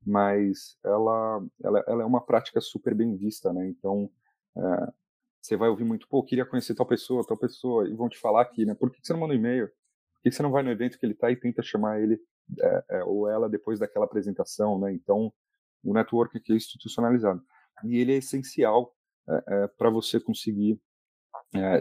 mas 0.07 0.77
ela, 0.85 1.45
ela, 1.63 1.85
ela, 1.89 2.03
é 2.03 2.07
uma 2.07 2.25
prática 2.25 2.61
super 2.61 2.95
bem 2.95 3.17
vista, 3.17 3.53
né? 3.53 3.67
Então, 3.69 4.11
é, 4.57 4.93
você 5.41 5.57
vai 5.57 5.69
ouvir 5.69 5.85
muito, 5.85 6.07
pô, 6.09 6.23
queria 6.23 6.45
conhecer 6.45 6.75
tal 6.75 6.87
pessoa, 6.87 7.27
tal 7.27 7.37
pessoa, 7.37 7.89
e 7.89 7.95
vão 7.95 8.09
te 8.09 8.19
falar 8.19 8.43
aqui, 8.43 8.65
né? 8.65 8.75
Por 8.75 8.91
que 8.91 9.01
você 9.03 9.13
não 9.13 9.21
manda 9.21 9.35
um 9.35 9.37
e-mail? 9.37 9.69
Por 9.69 10.23
que 10.23 10.31
você 10.31 10.43
não 10.43 10.51
vai 10.51 10.63
no 10.63 10.71
evento 10.71 10.99
que 10.99 11.07
ele 11.07 11.15
está 11.15 11.31
e 11.31 11.37
tenta 11.37 11.63
chamar 11.63 12.01
ele 12.01 12.21
é, 12.61 12.85
é, 12.91 13.05
ou 13.05 13.29
ela 13.29 13.49
depois 13.49 13.79
daquela 13.79 14.05
apresentação, 14.05 14.79
né? 14.79 14.93
Então, 14.93 15.33
o 15.83 15.95
network 15.95 16.37
aqui 16.37 16.53
é 16.53 16.57
institucionalizado. 16.57 17.43
E 17.85 17.99
ele 17.99 18.13
é 18.13 18.17
essencial 18.17 18.95
é, 19.29 19.67
para 19.79 19.91
você 19.91 20.21
conseguir 20.21 20.81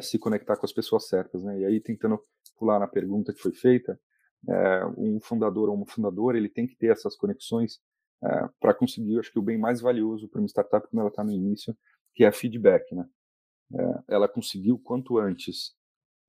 se 0.01 0.19
conectar 0.19 0.55
com 0.55 0.65
as 0.65 0.71
pessoas 0.71 1.07
certas, 1.07 1.43
né? 1.43 1.59
E 1.59 1.65
aí, 1.65 1.79
tentando 1.79 2.19
pular 2.57 2.79
na 2.79 2.87
pergunta 2.87 3.33
que 3.33 3.41
foi 3.41 3.53
feita, 3.53 3.99
é, 4.49 4.85
um 4.97 5.19
fundador 5.21 5.69
ou 5.69 5.75
uma 5.75 5.85
fundadora 5.85 6.37
ele 6.37 6.49
tem 6.49 6.67
que 6.67 6.75
ter 6.75 6.87
essas 6.87 7.15
conexões 7.15 7.79
é, 8.23 8.49
para 8.59 8.73
conseguir, 8.73 9.19
acho 9.19 9.31
que 9.31 9.39
o 9.39 9.43
bem 9.43 9.57
mais 9.57 9.81
valioso 9.81 10.27
para 10.27 10.39
uma 10.39 10.47
startup 10.47 10.87
quando 10.87 10.99
ela 10.99 11.09
está 11.09 11.23
no 11.23 11.31
início, 11.31 11.75
que 12.13 12.23
é 12.23 12.31
feedback, 12.31 12.93
né? 12.93 13.05
É, 13.73 14.13
ela 14.15 14.27
conseguiu 14.27 14.77
quanto 14.77 15.17
antes 15.17 15.75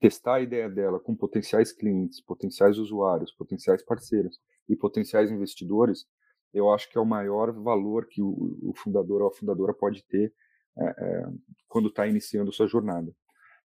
testar 0.01 0.35
a 0.35 0.41
ideia 0.41 0.69
dela 0.69 0.99
com 0.99 1.15
potenciais 1.15 1.73
clientes, 1.73 2.21
potenciais 2.21 2.79
usuários, 2.79 3.33
potenciais 3.33 3.83
parceiros 3.83 4.39
e 4.69 4.77
potenciais 4.77 5.31
investidores, 5.31 6.07
eu 6.53 6.73
acho 6.73 6.91
que 6.91 6.97
é 6.97 7.01
o 7.01 7.07
maior 7.07 7.53
valor 7.53 8.07
que 8.07 8.23
o, 8.23 8.59
o 8.63 8.73
fundador 8.77 9.23
ou 9.23 9.29
a 9.29 9.35
fundadora 9.35 9.75
pode 9.75 10.05
ter 10.05 10.33
é, 10.79 10.85
é, 10.85 11.27
quando 11.69 11.89
está 11.89 12.07
iniciando 12.07 12.53
sua 12.53 12.67
jornada. 12.67 13.15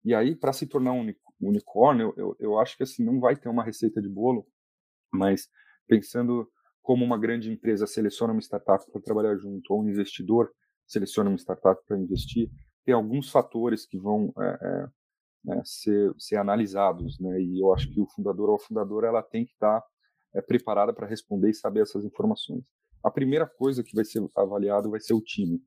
E 0.04 0.14
aí, 0.14 0.34
para 0.34 0.52
se 0.52 0.66
tornar 0.66 0.92
um 0.92 1.04
unicórnio, 1.40 2.12
eu, 2.16 2.37
eu 2.38 2.59
acho 2.59 2.76
que 2.76 2.83
assim 2.83 3.04
não 3.04 3.21
vai 3.21 3.37
ter 3.37 3.49
uma 3.49 3.64
receita 3.64 4.00
de 4.00 4.09
bolo, 4.09 4.47
mas 5.12 5.49
pensando 5.87 6.50
como 6.83 7.04
uma 7.04 7.18
grande 7.18 7.50
empresa 7.50 7.87
seleciona 7.87 8.33
uma 8.33 8.40
startup 8.40 8.85
para 8.90 9.02
trabalhar 9.02 9.37
junto, 9.37 9.73
ou 9.73 9.83
um 9.83 9.88
investidor 9.88 10.50
seleciona 10.87 11.28
uma 11.28 11.38
startup 11.38 11.80
para 11.87 11.99
investir, 11.99 12.50
tem 12.85 12.95
alguns 12.95 13.30
fatores 13.30 13.87
que 13.87 13.99
vão 13.99 14.33
é, 14.40 14.88
é, 15.50 15.62
ser, 15.64 16.14
ser 16.18 16.37
analisados, 16.37 17.21
né? 17.21 17.40
E 17.40 17.61
eu 17.61 17.73
acho 17.75 17.90
que 17.92 18.00
o 18.00 18.07
fundador 18.07 18.49
ou 18.49 18.57
a 18.57 18.59
fundadora 18.59 19.09
ela 19.09 19.23
tem 19.23 19.45
que 19.45 19.52
estar 19.52 19.80
tá, 19.80 20.42
preparada 20.42 20.92
para 20.92 21.07
responder 21.07 21.50
e 21.50 21.54
saber 21.54 21.83
essas 21.83 22.04
informações. 22.04 22.64
A 23.04 23.11
primeira 23.11 23.47
coisa 23.47 23.85
que 23.85 23.95
vai 23.95 24.04
ser 24.04 24.26
avaliado 24.35 24.90
vai 24.90 25.00
ser 25.00 25.14
o 25.14 25.21
time. 25.21 25.62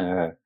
É, 0.00 0.36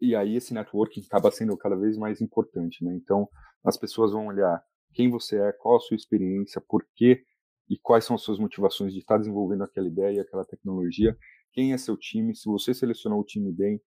e 0.00 0.14
aí 0.14 0.36
esse 0.36 0.52
networking 0.54 1.02
acaba 1.06 1.30
sendo 1.30 1.56
cada 1.56 1.76
vez 1.76 1.96
mais 1.96 2.20
importante, 2.20 2.84
né? 2.84 2.94
Então, 2.94 3.28
as 3.64 3.76
pessoas 3.76 4.12
vão 4.12 4.26
olhar 4.26 4.62
quem 4.92 5.10
você 5.10 5.38
é, 5.38 5.52
qual 5.52 5.76
a 5.76 5.80
sua 5.80 5.96
experiência, 5.96 6.60
por 6.60 6.86
quê 6.94 7.22
e 7.68 7.78
quais 7.78 8.04
são 8.04 8.16
as 8.16 8.22
suas 8.22 8.38
motivações 8.38 8.92
de 8.92 8.98
estar 8.98 9.18
desenvolvendo 9.18 9.62
aquela 9.62 9.86
ideia, 9.86 10.22
aquela 10.22 10.44
tecnologia, 10.44 11.16
quem 11.52 11.72
é 11.72 11.78
seu 11.78 11.96
time, 11.96 12.34
se 12.34 12.46
você 12.46 12.74
selecionou 12.74 13.20
o 13.20 13.24
time 13.24 13.52
bem, 13.52 13.80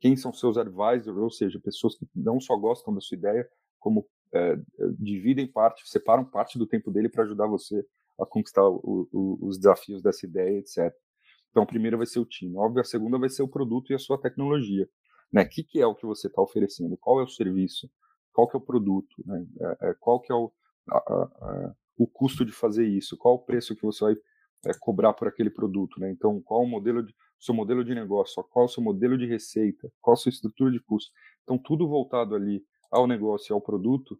quem 0.00 0.16
são 0.16 0.32
seus 0.32 0.56
advisors, 0.56 1.16
ou 1.16 1.30
seja, 1.30 1.60
pessoas 1.60 1.96
que 1.96 2.06
não 2.14 2.40
só 2.40 2.56
gostam 2.56 2.94
da 2.94 3.00
sua 3.00 3.16
ideia, 3.16 3.48
como 3.78 4.06
é, 4.32 4.56
dividem 4.98 5.46
parte, 5.46 5.88
separam 5.88 6.24
parte 6.24 6.58
do 6.58 6.66
tempo 6.66 6.90
dele 6.90 7.08
para 7.08 7.24
ajudar 7.24 7.46
você 7.46 7.84
a 8.18 8.26
conquistar 8.26 8.66
o, 8.66 9.08
o, 9.12 9.38
os 9.42 9.58
desafios 9.58 10.02
dessa 10.02 10.26
ideia, 10.26 10.58
etc. 10.58 10.92
Então, 11.50 11.62
a 11.62 11.66
primeira 11.66 11.96
vai 11.96 12.06
ser 12.06 12.18
o 12.18 12.24
time. 12.24 12.56
Óbvio, 12.56 12.80
a 12.80 12.84
segunda 12.84 13.18
vai 13.18 13.28
ser 13.28 13.42
o 13.42 13.48
produto 13.48 13.90
e 13.90 13.94
a 13.94 13.98
sua 13.98 14.20
tecnologia. 14.20 14.88
Né? 15.32 15.42
O 15.42 15.48
que, 15.48 15.64
que 15.64 15.80
é 15.80 15.86
o 15.86 15.94
que 15.94 16.06
você 16.06 16.28
está 16.28 16.40
oferecendo? 16.40 16.96
Qual 16.96 17.20
é 17.20 17.24
o 17.24 17.28
serviço? 17.28 17.90
Qual 18.32 18.48
que 18.48 18.56
é 18.56 18.58
o 18.58 18.64
produto? 18.64 19.14
Né? 19.24 19.46
É, 19.60 19.88
é, 19.88 19.94
qual 19.98 20.20
que 20.20 20.32
é 20.32 20.34
o, 20.34 20.52
a, 20.90 20.98
a, 20.98 21.74
o 21.96 22.06
custo 22.06 22.44
de 22.44 22.52
fazer 22.52 22.86
isso? 22.86 23.16
Qual 23.16 23.34
o 23.34 23.44
preço 23.44 23.74
que 23.74 23.82
você 23.82 24.04
vai 24.04 24.14
é, 24.66 24.72
cobrar 24.78 25.12
por 25.12 25.28
aquele 25.28 25.50
produto? 25.50 25.98
Né? 26.00 26.10
Então, 26.10 26.40
qual 26.42 26.62
o 26.62 26.68
modelo 26.68 27.02
de, 27.02 27.14
seu 27.38 27.54
modelo 27.54 27.84
de 27.84 27.94
negócio? 27.94 28.42
Qual 28.50 28.66
o 28.66 28.68
seu 28.68 28.82
modelo 28.82 29.16
de 29.16 29.26
receita? 29.26 29.90
Qual 30.00 30.14
a 30.14 30.16
sua 30.16 30.30
estrutura 30.30 30.70
de 30.70 30.80
custo? 30.80 31.10
Então, 31.42 31.58
tudo 31.58 31.88
voltado 31.88 32.34
ali 32.34 32.64
ao 32.90 33.06
negócio 33.06 33.52
e 33.52 33.54
ao 33.54 33.60
produto, 33.60 34.18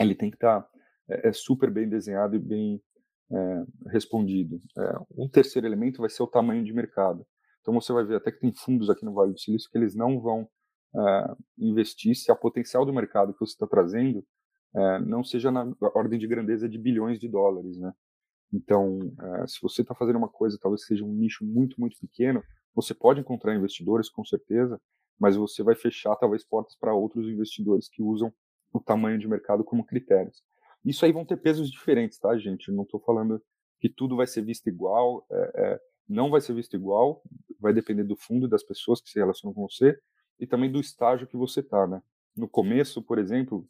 ele 0.00 0.14
tem 0.14 0.30
que 0.30 0.36
estar 0.36 0.62
tá, 0.62 0.70
é, 1.08 1.28
é, 1.28 1.32
super 1.32 1.70
bem 1.70 1.88
desenhado 1.88 2.36
e 2.36 2.38
bem 2.38 2.82
é, 3.30 3.64
respondido. 3.90 4.60
Um 5.16 5.28
terceiro 5.28 5.66
elemento 5.66 6.00
vai 6.00 6.10
ser 6.10 6.22
o 6.22 6.26
tamanho 6.26 6.64
de 6.64 6.72
mercado. 6.72 7.26
Então 7.64 7.72
você 7.72 7.94
vai 7.94 8.04
ver 8.04 8.16
até 8.16 8.30
que 8.30 8.40
tem 8.40 8.52
fundos 8.52 8.90
aqui 8.90 9.06
no 9.06 9.14
Vale 9.14 9.32
do 9.32 9.40
Silício 9.40 9.70
que 9.70 9.78
eles 9.78 9.94
não 9.94 10.20
vão 10.20 10.42
uh, 10.94 11.36
investir 11.58 12.14
se 12.14 12.30
a 12.30 12.36
potencial 12.36 12.84
do 12.84 12.92
mercado 12.92 13.32
que 13.32 13.40
você 13.40 13.54
está 13.54 13.66
trazendo 13.66 14.18
uh, 14.74 15.00
não 15.06 15.24
seja 15.24 15.50
na 15.50 15.66
ordem 15.94 16.18
de 16.18 16.26
grandeza 16.26 16.68
de 16.68 16.76
bilhões 16.78 17.18
de 17.18 17.26
dólares, 17.26 17.78
né? 17.78 17.90
Então, 18.52 18.98
uh, 18.98 19.48
se 19.48 19.60
você 19.62 19.80
está 19.80 19.94
fazendo 19.94 20.16
uma 20.16 20.28
coisa, 20.28 20.58
talvez 20.60 20.84
seja 20.84 21.02
um 21.02 21.14
nicho 21.14 21.42
muito, 21.42 21.80
muito 21.80 21.96
pequeno, 21.98 22.42
você 22.74 22.92
pode 22.92 23.20
encontrar 23.20 23.56
investidores, 23.56 24.10
com 24.10 24.24
certeza, 24.26 24.78
mas 25.18 25.34
você 25.34 25.62
vai 25.62 25.74
fechar 25.74 26.14
talvez 26.16 26.44
portas 26.44 26.76
para 26.76 26.94
outros 26.94 27.26
investidores 27.26 27.88
que 27.88 28.02
usam 28.02 28.30
o 28.74 28.78
tamanho 28.78 29.18
de 29.18 29.26
mercado 29.26 29.64
como 29.64 29.86
critérios. 29.86 30.42
Isso 30.84 31.06
aí 31.06 31.12
vão 31.12 31.24
ter 31.24 31.38
pesos 31.38 31.70
diferentes, 31.70 32.18
tá, 32.18 32.36
gente? 32.36 32.68
Eu 32.68 32.74
não 32.74 32.82
estou 32.82 33.00
falando 33.00 33.42
que 33.80 33.88
tudo 33.88 34.16
vai 34.16 34.26
ser 34.26 34.42
visto 34.42 34.68
igual. 34.68 35.26
É, 35.30 35.52
é, 35.54 35.80
não 36.08 36.30
vai 36.30 36.40
ser 36.40 36.54
visto 36.54 36.74
igual, 36.74 37.22
vai 37.58 37.72
depender 37.72 38.04
do 38.04 38.16
fundo 38.16 38.48
das 38.48 38.62
pessoas 38.62 39.00
que 39.00 39.10
se 39.10 39.18
relacionam 39.18 39.54
com 39.54 39.66
você 39.66 39.98
e 40.38 40.46
também 40.46 40.70
do 40.70 40.80
estágio 40.80 41.26
que 41.26 41.36
você 41.36 41.60
está, 41.60 41.86
né? 41.86 42.02
No 42.36 42.48
começo, 42.48 43.02
por 43.02 43.18
exemplo, 43.18 43.66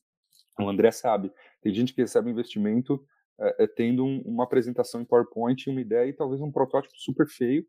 o 0.59 0.69
André 0.69 0.91
sabe, 0.91 1.33
tem 1.61 1.73
gente 1.75 1.95
que 1.95 2.01
recebe 2.01 2.31
investimento 2.31 3.05
é, 3.39 3.65
é, 3.65 3.67
tendo 3.67 4.05
um, 4.05 4.21
uma 4.23 4.45
apresentação 4.45 5.01
em 5.01 5.05
PowerPoint, 5.05 5.69
uma 5.69 5.81
ideia 5.81 6.09
e 6.09 6.13
talvez 6.13 6.41
um 6.41 6.53
protótipo 6.53 6.95
super 6.97 7.27
feio, 7.27 7.67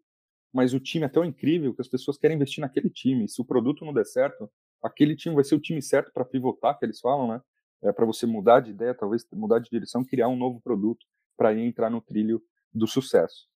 mas 0.54 0.74
o 0.74 0.80
time 0.80 1.06
é 1.06 1.10
tão 1.10 1.26
incrível 1.26 1.74
que 1.74 1.82
as 1.82 1.88
pessoas 1.88 2.18
querem 2.18 2.36
investir 2.36 2.62
naquele 2.62 2.90
time. 2.90 3.28
Se 3.28 3.42
o 3.42 3.46
produto 3.46 3.84
não 3.84 3.94
der 3.94 4.06
certo, 4.06 4.50
aquele 4.82 5.16
time 5.16 5.36
vai 5.36 5.44
ser 5.44 5.56
o 5.56 5.60
time 5.60 5.82
certo 5.82 6.14
para 6.14 6.24
pivotar, 6.24 6.78
que 6.78 6.86
eles 6.86 7.00
falam, 7.00 7.28
né? 7.28 7.42
É 7.84 7.92
para 7.92 8.06
você 8.06 8.26
mudar 8.26 8.62
de 8.62 8.72
ideia, 8.72 8.94
talvez 8.94 9.28
mudar 9.34 9.60
de 9.60 9.70
direção, 9.70 10.04
criar 10.04 10.28
um 10.28 10.36
novo 10.36 10.62
produto 10.62 11.06
para 11.36 11.54
entrar 11.54 11.90
no 11.90 12.02
trilho 12.02 12.42
do 12.74 12.88
sucesso. 12.88 13.48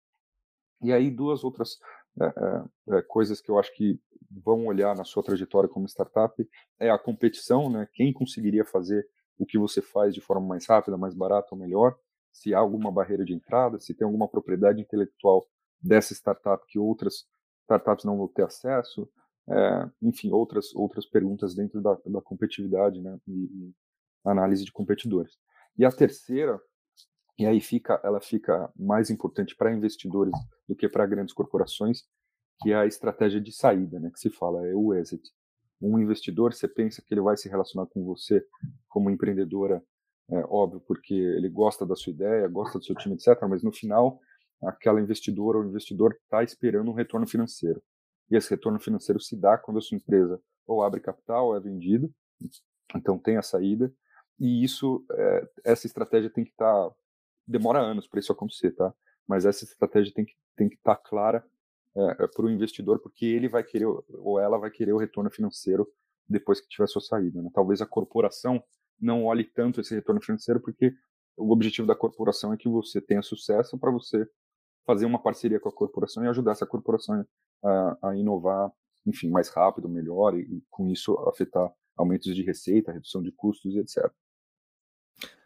E 0.82 0.94
aí 0.94 1.10
duas 1.10 1.44
outras 1.44 1.78
é, 2.20 2.98
é, 2.98 3.02
coisas 3.04 3.42
que 3.42 3.50
eu 3.50 3.60
acho 3.60 3.74
que 3.76 4.00
vão 4.30 4.66
olhar 4.66 4.96
na 4.96 5.04
sua 5.04 5.24
trajetória 5.24 5.70
como 5.70 5.88
startup 5.88 6.48
é 6.80 6.90
a 6.90 7.00
competição, 7.00 7.70
né? 7.70 7.88
Quem 7.94 8.14
conseguiria 8.14 8.64
fazer 8.64 9.08
o 9.38 9.46
que 9.46 9.58
você 9.58 9.82
faz 9.82 10.14
de 10.14 10.22
forma 10.22 10.46
mais 10.46 10.68
rápida, 10.68 10.98
mais 10.98 11.14
barata 11.14 11.48
ou 11.52 11.58
melhor? 11.58 11.98
Se 12.32 12.54
há 12.54 12.60
alguma 12.60 12.92
barreira 12.92 13.26
de 13.26 13.34
entrada, 13.34 13.80
se 13.80 13.94
tem 13.94 14.06
alguma 14.06 14.28
propriedade 14.28 14.82
intelectual 14.82 15.48
dessa 15.82 16.14
startup 16.14 16.64
que 16.68 16.78
outras 16.78 17.26
startups 17.64 18.06
não 18.06 18.18
vão 18.18 18.28
ter 18.28 18.44
acesso, 18.44 19.10
é, 19.50 19.90
enfim, 20.02 20.32
outras 20.32 20.76
outras 20.76 21.06
perguntas 21.06 21.56
dentro 21.56 21.82
da, 21.82 21.98
da 22.06 22.22
competitividade, 22.22 23.02
né? 23.02 23.18
E, 23.28 23.32
e 23.32 23.74
análise 24.24 24.64
de 24.64 24.72
competidores. 24.72 25.38
E 25.78 25.86
a 25.86 25.92
terceira 25.92 26.60
e 27.40 27.46
aí 27.46 27.62
fica, 27.62 28.00
ela 28.04 28.20
fica 28.20 28.70
mais 28.76 29.10
importante 29.10 29.56
para 29.56 29.74
investidores 29.74 30.34
do 30.68 30.76
que 30.76 30.90
para 30.90 31.08
grandes 31.08 31.34
corporações, 31.34 32.04
que 32.62 32.74
é 32.74 32.76
a 32.76 32.86
estratégia 32.86 33.40
de 33.40 33.54
saída, 33.54 33.98
né, 33.98 34.12
que 34.12 34.20
se 34.20 34.30
fala, 34.30 34.68
é 34.68 34.76
o 34.76 34.94
exit. 34.94 35.24
Um 35.82 35.98
investidor, 35.98 36.54
você 36.54 36.68
pensa 36.68 37.02
que 37.02 37.14
ele 37.14 37.22
vai 37.22 37.38
se 37.38 37.48
relacionar 37.48 37.88
com 37.88 38.04
você 38.04 38.46
como 38.90 39.10
empreendedora, 39.10 39.82
é, 40.30 40.44
óbvio, 40.50 40.82
porque 40.82 41.14
ele 41.14 41.48
gosta 41.48 41.86
da 41.86 41.96
sua 41.96 42.12
ideia, 42.12 42.46
gosta 42.50 42.78
do 42.78 42.84
seu 42.84 42.94
time, 42.94 43.16
etc., 43.16 43.42
mas 43.50 43.64
no 43.64 43.72
final, 43.72 44.20
aquela 44.62 45.00
investidora 45.00 45.58
ou 45.58 45.64
investidor 45.64 46.18
está 46.22 46.44
esperando 46.44 46.92
um 46.92 46.94
retorno 46.94 47.26
financeiro. 47.26 47.82
E 48.30 48.36
esse 48.36 48.50
retorno 48.50 48.82
financeiro 48.82 49.22
se 49.22 49.38
dá 49.38 49.58
quando 49.58 49.78
a 49.78 49.82
sua 49.82 49.96
empresa 49.96 50.42
ou 50.68 50.84
abre 50.84 51.00
capital 51.00 51.48
ou 51.48 51.56
é 51.56 51.60
vendida, 51.62 52.10
então 52.94 53.18
tem 53.18 53.38
a 53.38 53.42
saída, 53.42 53.92
e 54.38 54.62
isso, 54.62 55.06
é, 55.12 55.50
essa 55.64 55.88
estratégia 55.88 56.30
tem 56.30 56.44
que 56.44 56.52
estar 56.52 56.90
tá 56.90 56.96
demora 57.50 57.80
anos 57.80 58.08
para 58.08 58.20
isso 58.20 58.32
acontecer, 58.32 58.72
tá? 58.72 58.94
Mas 59.28 59.46
essa 59.46 59.64
estratégia 59.64 60.14
tem 60.14 60.26
que 60.26 60.34
tem 60.56 60.70
que 60.70 60.76
estar 60.76 60.96
tá 60.96 61.02
clara 61.02 61.44
é, 61.96 62.24
é 62.24 62.28
para 62.28 62.46
o 62.46 62.50
investidor, 62.50 63.00
porque 63.00 63.26
ele 63.26 63.50
vai 63.50 63.64
querer 63.64 63.86
ou 63.86 64.40
ela 64.40 64.58
vai 64.58 64.70
querer 64.70 64.94
o 64.94 64.98
retorno 64.98 65.32
financeiro 65.32 65.88
depois 66.28 66.62
que 66.62 66.68
tiver 66.68 66.88
sua 66.88 67.02
saída. 67.02 67.42
Né? 67.42 67.50
Talvez 67.54 67.82
a 67.82 67.86
corporação 67.86 68.64
não 69.00 69.26
olhe 69.26 69.44
tanto 69.44 69.82
esse 69.82 69.96
retorno 69.96 70.22
financeiro, 70.22 70.60
porque 70.60 70.94
o 71.38 71.52
objetivo 71.52 71.88
da 71.88 71.96
corporação 71.96 72.54
é 72.54 72.58
que 72.58 72.70
você 72.70 73.02
tenha 73.02 73.22
sucesso 73.22 73.78
para 73.78 73.92
você 73.92 74.28
fazer 74.86 75.06
uma 75.06 75.22
parceria 75.22 75.60
com 75.60 75.70
a 75.70 75.74
corporação 75.74 76.24
e 76.24 76.28
ajudar 76.28 76.52
essa 76.52 76.66
corporação 76.66 77.26
a, 77.64 78.10
a 78.10 78.16
inovar, 78.16 78.72
enfim, 79.06 79.30
mais 79.30 79.50
rápido, 79.50 79.88
melhor 79.88 80.36
e, 80.38 80.42
e 80.42 80.64
com 80.70 80.90
isso 80.90 81.18
afetar 81.30 81.72
aumentos 81.96 82.34
de 82.36 82.44
receita, 82.44 82.92
redução 82.92 83.22
de 83.22 83.32
custos 83.32 83.76
etc. 83.76 84.12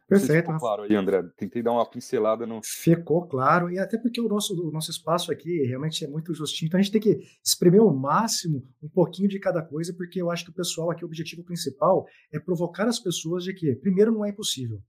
Perfeito. 0.07 0.45
Ficou 0.45 0.59
claro 0.59 0.83
aí, 0.83 0.95
André. 0.95 1.23
Tentei 1.37 1.63
dar 1.63 1.71
uma 1.71 1.89
pincelada 1.89 2.45
no. 2.45 2.61
Ficou 2.63 3.25
claro, 3.27 3.71
e 3.71 3.79
até 3.79 3.97
porque 3.97 4.19
o 4.19 4.27
nosso, 4.27 4.53
o 4.53 4.71
nosso 4.71 4.91
espaço 4.91 5.31
aqui 5.31 5.63
realmente 5.63 6.03
é 6.03 6.07
muito 6.07 6.33
justinho, 6.33 6.67
então 6.67 6.79
a 6.79 6.83
gente 6.83 6.91
tem 6.91 7.01
que 7.01 7.21
espremer 7.43 7.81
ao 7.81 7.93
máximo 7.93 8.67
um 8.81 8.89
pouquinho 8.89 9.29
de 9.29 9.39
cada 9.39 9.61
coisa, 9.61 9.93
porque 9.93 10.21
eu 10.21 10.29
acho 10.29 10.43
que 10.43 10.51
o 10.51 10.53
pessoal 10.53 10.91
aqui, 10.91 11.03
o 11.03 11.07
objetivo 11.07 11.43
principal 11.43 12.05
é 12.31 12.39
provocar 12.39 12.87
as 12.87 12.99
pessoas 12.99 13.43
de 13.43 13.53
que, 13.53 13.75
primeiro, 13.75 14.11
não 14.11 14.25
é 14.25 14.29
impossível. 14.29 14.81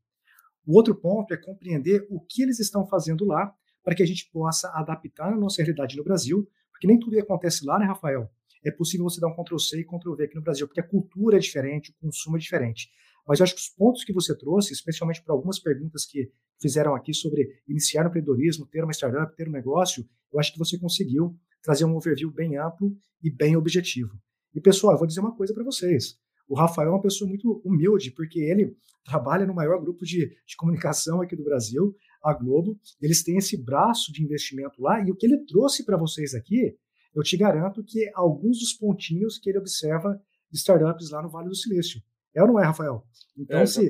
O 0.66 0.76
outro 0.76 0.94
ponto 0.94 1.32
é 1.32 1.36
compreender 1.36 2.06
o 2.10 2.20
que 2.20 2.42
eles 2.42 2.58
estão 2.58 2.86
fazendo 2.86 3.24
lá, 3.24 3.54
para 3.82 3.94
que 3.94 4.02
a 4.02 4.06
gente 4.06 4.30
possa 4.32 4.70
adaptar 4.70 5.32
a 5.32 5.36
nossa 5.36 5.62
realidade 5.62 5.96
no 5.96 6.02
Brasil, 6.02 6.48
porque 6.72 6.86
nem 6.86 6.98
tudo 6.98 7.18
acontece 7.18 7.64
lá, 7.64 7.78
né, 7.78 7.84
Rafael? 7.84 8.30
É 8.64 8.70
possível 8.70 9.04
você 9.04 9.20
dar 9.20 9.28
um 9.28 9.34
Ctrl-C 9.34 9.80
e 9.80 9.84
Ctrl-V 9.84 10.24
aqui 10.24 10.34
no 10.34 10.42
Brasil, 10.42 10.66
porque 10.66 10.80
a 10.80 10.88
cultura 10.88 11.36
é 11.36 11.38
diferente, 11.38 11.90
o 11.90 12.06
consumo 12.06 12.36
é 12.36 12.40
diferente. 12.40 12.88
Mas 13.26 13.40
eu 13.40 13.44
acho 13.44 13.54
que 13.54 13.60
os 13.60 13.68
pontos 13.68 14.04
que 14.04 14.12
você 14.12 14.36
trouxe, 14.36 14.72
especialmente 14.72 15.22
para 15.22 15.34
algumas 15.34 15.58
perguntas 15.58 16.04
que 16.04 16.30
fizeram 16.60 16.94
aqui 16.94 17.14
sobre 17.14 17.48
iniciar 17.66 18.02
no 18.02 18.08
empreendedorismo, 18.08 18.66
ter 18.66 18.84
uma 18.84 18.92
startup, 18.92 19.34
ter 19.34 19.48
um 19.48 19.52
negócio, 19.52 20.06
eu 20.32 20.38
acho 20.38 20.52
que 20.52 20.58
você 20.58 20.78
conseguiu 20.78 21.34
trazer 21.62 21.84
um 21.84 21.96
overview 21.96 22.30
bem 22.30 22.56
amplo 22.58 22.94
e 23.22 23.30
bem 23.30 23.56
objetivo. 23.56 24.12
E 24.54 24.60
pessoal, 24.60 24.92
eu 24.92 24.98
vou 24.98 25.06
dizer 25.06 25.20
uma 25.20 25.34
coisa 25.34 25.54
para 25.54 25.64
vocês. 25.64 26.18
O 26.46 26.54
Rafael 26.54 26.88
é 26.88 26.90
uma 26.92 27.00
pessoa 27.00 27.28
muito 27.28 27.62
humilde, 27.64 28.10
porque 28.10 28.38
ele 28.38 28.76
trabalha 29.04 29.46
no 29.46 29.54
maior 29.54 29.80
grupo 29.80 30.04
de, 30.04 30.28
de 30.46 30.56
comunicação 30.56 31.22
aqui 31.22 31.34
do 31.34 31.42
Brasil, 31.42 31.94
a 32.22 32.34
Globo. 32.34 32.78
Eles 33.00 33.22
têm 33.22 33.38
esse 33.38 33.56
braço 33.56 34.12
de 34.12 34.22
investimento 34.22 34.80
lá, 34.80 35.00
e 35.00 35.10
o 35.10 35.16
que 35.16 35.26
ele 35.26 35.38
trouxe 35.46 35.84
para 35.84 35.96
vocês 35.96 36.34
aqui, 36.34 36.76
eu 37.14 37.22
te 37.22 37.36
garanto 37.36 37.82
que 37.82 38.10
alguns 38.14 38.58
dos 38.58 38.74
pontinhos 38.74 39.38
que 39.38 39.48
ele 39.48 39.58
observa 39.58 40.20
startups 40.52 41.10
lá 41.10 41.22
no 41.22 41.30
Vale 41.30 41.48
do 41.48 41.54
Silício. 41.54 42.00
É 42.34 42.42
ou 42.42 42.48
não 42.48 42.58
é, 42.58 42.64
Rafael? 42.64 43.04
Então, 43.36 43.60
é, 43.60 43.66
se 43.66 43.88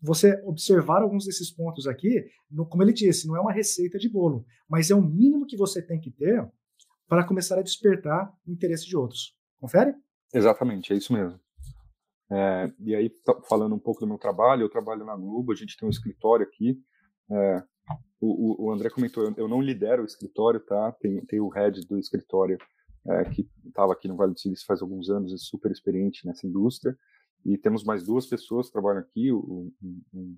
você 0.00 0.40
observar 0.44 1.02
alguns 1.02 1.26
desses 1.26 1.50
pontos 1.50 1.86
aqui, 1.86 2.24
no, 2.50 2.66
como 2.66 2.82
ele 2.82 2.92
disse, 2.92 3.26
não 3.26 3.36
é 3.36 3.40
uma 3.40 3.52
receita 3.52 3.98
de 3.98 4.08
bolo, 4.08 4.44
mas 4.68 4.90
é 4.90 4.94
o 4.94 5.02
mínimo 5.02 5.46
que 5.46 5.56
você 5.56 5.82
tem 5.82 6.00
que 6.00 6.10
ter 6.10 6.48
para 7.06 7.26
começar 7.26 7.58
a 7.58 7.62
despertar 7.62 8.32
o 8.46 8.52
interesse 8.52 8.86
de 8.86 8.96
outros. 8.96 9.36
Confere? 9.58 9.94
Exatamente, 10.32 10.92
é 10.92 10.96
isso 10.96 11.12
mesmo. 11.12 11.38
É, 12.32 12.72
e 12.78 12.94
aí, 12.94 13.10
falando 13.48 13.74
um 13.74 13.78
pouco 13.78 14.00
do 14.00 14.06
meu 14.06 14.16
trabalho, 14.16 14.62
eu 14.62 14.70
trabalho 14.70 15.04
na 15.04 15.16
Globo, 15.16 15.52
a 15.52 15.56
gente 15.56 15.76
tem 15.76 15.86
um 15.86 15.90
escritório 15.90 16.46
aqui, 16.46 16.80
é, 17.30 17.62
o, 18.20 18.66
o, 18.66 18.72
André 18.72 18.90
comentou, 18.90 19.24
eu, 19.24 19.34
eu, 19.36 19.48
não 19.48 19.62
lidero 19.62 20.02
o 20.02 20.06
escritório, 20.06 20.60
tá? 20.60 20.92
Tem, 21.00 21.24
tem 21.24 21.40
o 21.40 21.48
head 21.48 21.80
do 21.86 21.98
escritório 21.98 22.58
é, 23.08 23.24
que 23.24 23.48
estava 23.66 23.92
aqui 23.92 24.06
no 24.06 24.16
Vale 24.16 24.34
do 24.34 24.38
Silício 24.38 24.66
faz 24.66 24.82
alguns 24.82 25.08
anos, 25.08 25.32
é 25.32 25.36
super 25.38 25.70
experiente 25.70 26.26
nessa 26.26 26.46
indústria. 26.46 26.96
E 27.44 27.56
temos 27.56 27.84
mais 27.84 28.04
duas 28.04 28.26
pessoas 28.26 28.66
que 28.66 28.72
trabalham 28.72 29.00
aqui, 29.00 29.32
um, 29.32 29.72
um, 30.12 30.36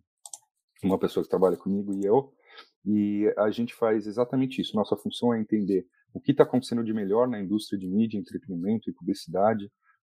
uma 0.84 0.98
pessoa 0.98 1.22
que 1.22 1.30
trabalha 1.30 1.56
comigo 1.56 1.92
e 1.94 2.04
eu. 2.04 2.32
E 2.84 3.32
a 3.38 3.50
gente 3.50 3.74
faz 3.74 4.06
exatamente 4.06 4.60
isso. 4.60 4.76
Nossa 4.76 4.96
função 4.96 5.32
é 5.32 5.40
entender 5.40 5.86
o 6.12 6.20
que 6.20 6.32
está 6.32 6.44
acontecendo 6.44 6.84
de 6.84 6.92
melhor 6.92 7.28
na 7.28 7.40
indústria 7.40 7.78
de 7.78 7.88
mídia, 7.88 8.18
entretenimento 8.18 8.90
e 8.90 8.92
publicidade, 8.92 9.70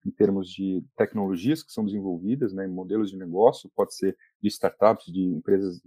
em 0.06 0.10
termos 0.10 0.48
de 0.48 0.84
tecnologias 0.96 1.62
que 1.62 1.72
são 1.72 1.84
desenvolvidas, 1.84 2.52
né, 2.52 2.66
modelos 2.66 3.10
de 3.10 3.16
negócio, 3.16 3.70
pode 3.74 3.94
ser 3.94 4.16
de 4.40 4.48
startups, 4.48 5.12
de 5.12 5.22
empresas 5.22 5.80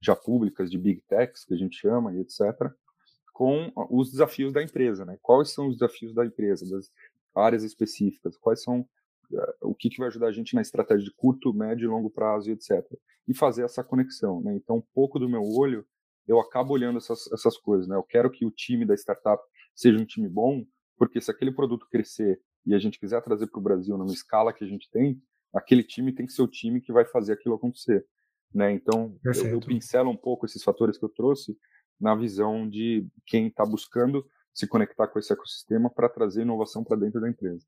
já 0.00 0.16
públicas, 0.16 0.70
de 0.70 0.78
big 0.78 1.02
techs, 1.08 1.44
que 1.44 1.54
a 1.54 1.56
gente 1.56 1.76
chama, 1.76 2.14
e 2.14 2.20
etc., 2.20 2.72
com 3.32 3.70
os 3.90 4.10
desafios 4.10 4.52
da 4.52 4.62
empresa. 4.62 5.04
Né? 5.04 5.18
Quais 5.22 5.52
são 5.52 5.68
os 5.68 5.76
desafios 5.76 6.14
da 6.14 6.24
empresa, 6.24 6.68
das 6.68 6.90
áreas 7.34 7.62
específicas, 7.62 8.36
quais 8.36 8.62
são 8.62 8.88
o 9.60 9.74
que, 9.74 9.90
que 9.90 9.98
vai 9.98 10.08
ajudar 10.08 10.28
a 10.28 10.32
gente 10.32 10.54
na 10.54 10.62
estratégia 10.62 11.04
de 11.04 11.14
curto, 11.14 11.52
médio 11.52 11.86
e 11.86 11.88
longo 11.88 12.10
prazo, 12.10 12.50
etc. 12.50 12.84
E 13.26 13.34
fazer 13.34 13.64
essa 13.64 13.84
conexão. 13.84 14.40
Né? 14.40 14.54
Então, 14.54 14.76
um 14.76 14.84
pouco 14.94 15.18
do 15.18 15.28
meu 15.28 15.42
olho, 15.42 15.84
eu 16.26 16.40
acabo 16.40 16.72
olhando 16.72 16.98
essas, 16.98 17.30
essas 17.32 17.56
coisas. 17.58 17.86
Né? 17.86 17.96
Eu 17.96 18.02
quero 18.02 18.30
que 18.30 18.46
o 18.46 18.50
time 18.50 18.86
da 18.86 18.94
startup 18.94 19.42
seja 19.74 19.98
um 19.98 20.04
time 20.04 20.28
bom, 20.28 20.64
porque 20.96 21.20
se 21.20 21.30
aquele 21.30 21.52
produto 21.52 21.86
crescer 21.90 22.40
e 22.66 22.74
a 22.74 22.78
gente 22.78 22.98
quiser 22.98 23.22
trazer 23.22 23.46
para 23.46 23.58
o 23.58 23.62
Brasil 23.62 23.96
numa 23.96 24.12
escala 24.12 24.52
que 24.52 24.64
a 24.64 24.66
gente 24.66 24.90
tem, 24.90 25.20
aquele 25.54 25.82
time 25.82 26.12
tem 26.12 26.26
que 26.26 26.32
ser 26.32 26.42
o 26.42 26.48
time 26.48 26.80
que 26.80 26.92
vai 26.92 27.04
fazer 27.04 27.32
aquilo 27.32 27.54
acontecer. 27.54 28.04
Né? 28.52 28.72
Então, 28.72 29.16
eu, 29.24 29.32
eu, 29.46 29.60
pincelo 29.60 30.10
um 30.10 30.16
pouco 30.16 30.46
esses 30.46 30.62
fatores 30.62 30.98
que 30.98 31.04
eu 31.04 31.08
trouxe 31.08 31.56
na 32.00 32.14
visão 32.14 32.68
de 32.68 33.06
quem 33.26 33.48
está 33.48 33.64
buscando 33.64 34.24
se 34.54 34.66
conectar 34.66 35.06
com 35.06 35.18
esse 35.18 35.32
ecossistema 35.32 35.90
para 35.90 36.08
trazer 36.08 36.42
inovação 36.42 36.82
para 36.82 36.96
dentro 36.96 37.20
da 37.20 37.28
empresa. 37.28 37.64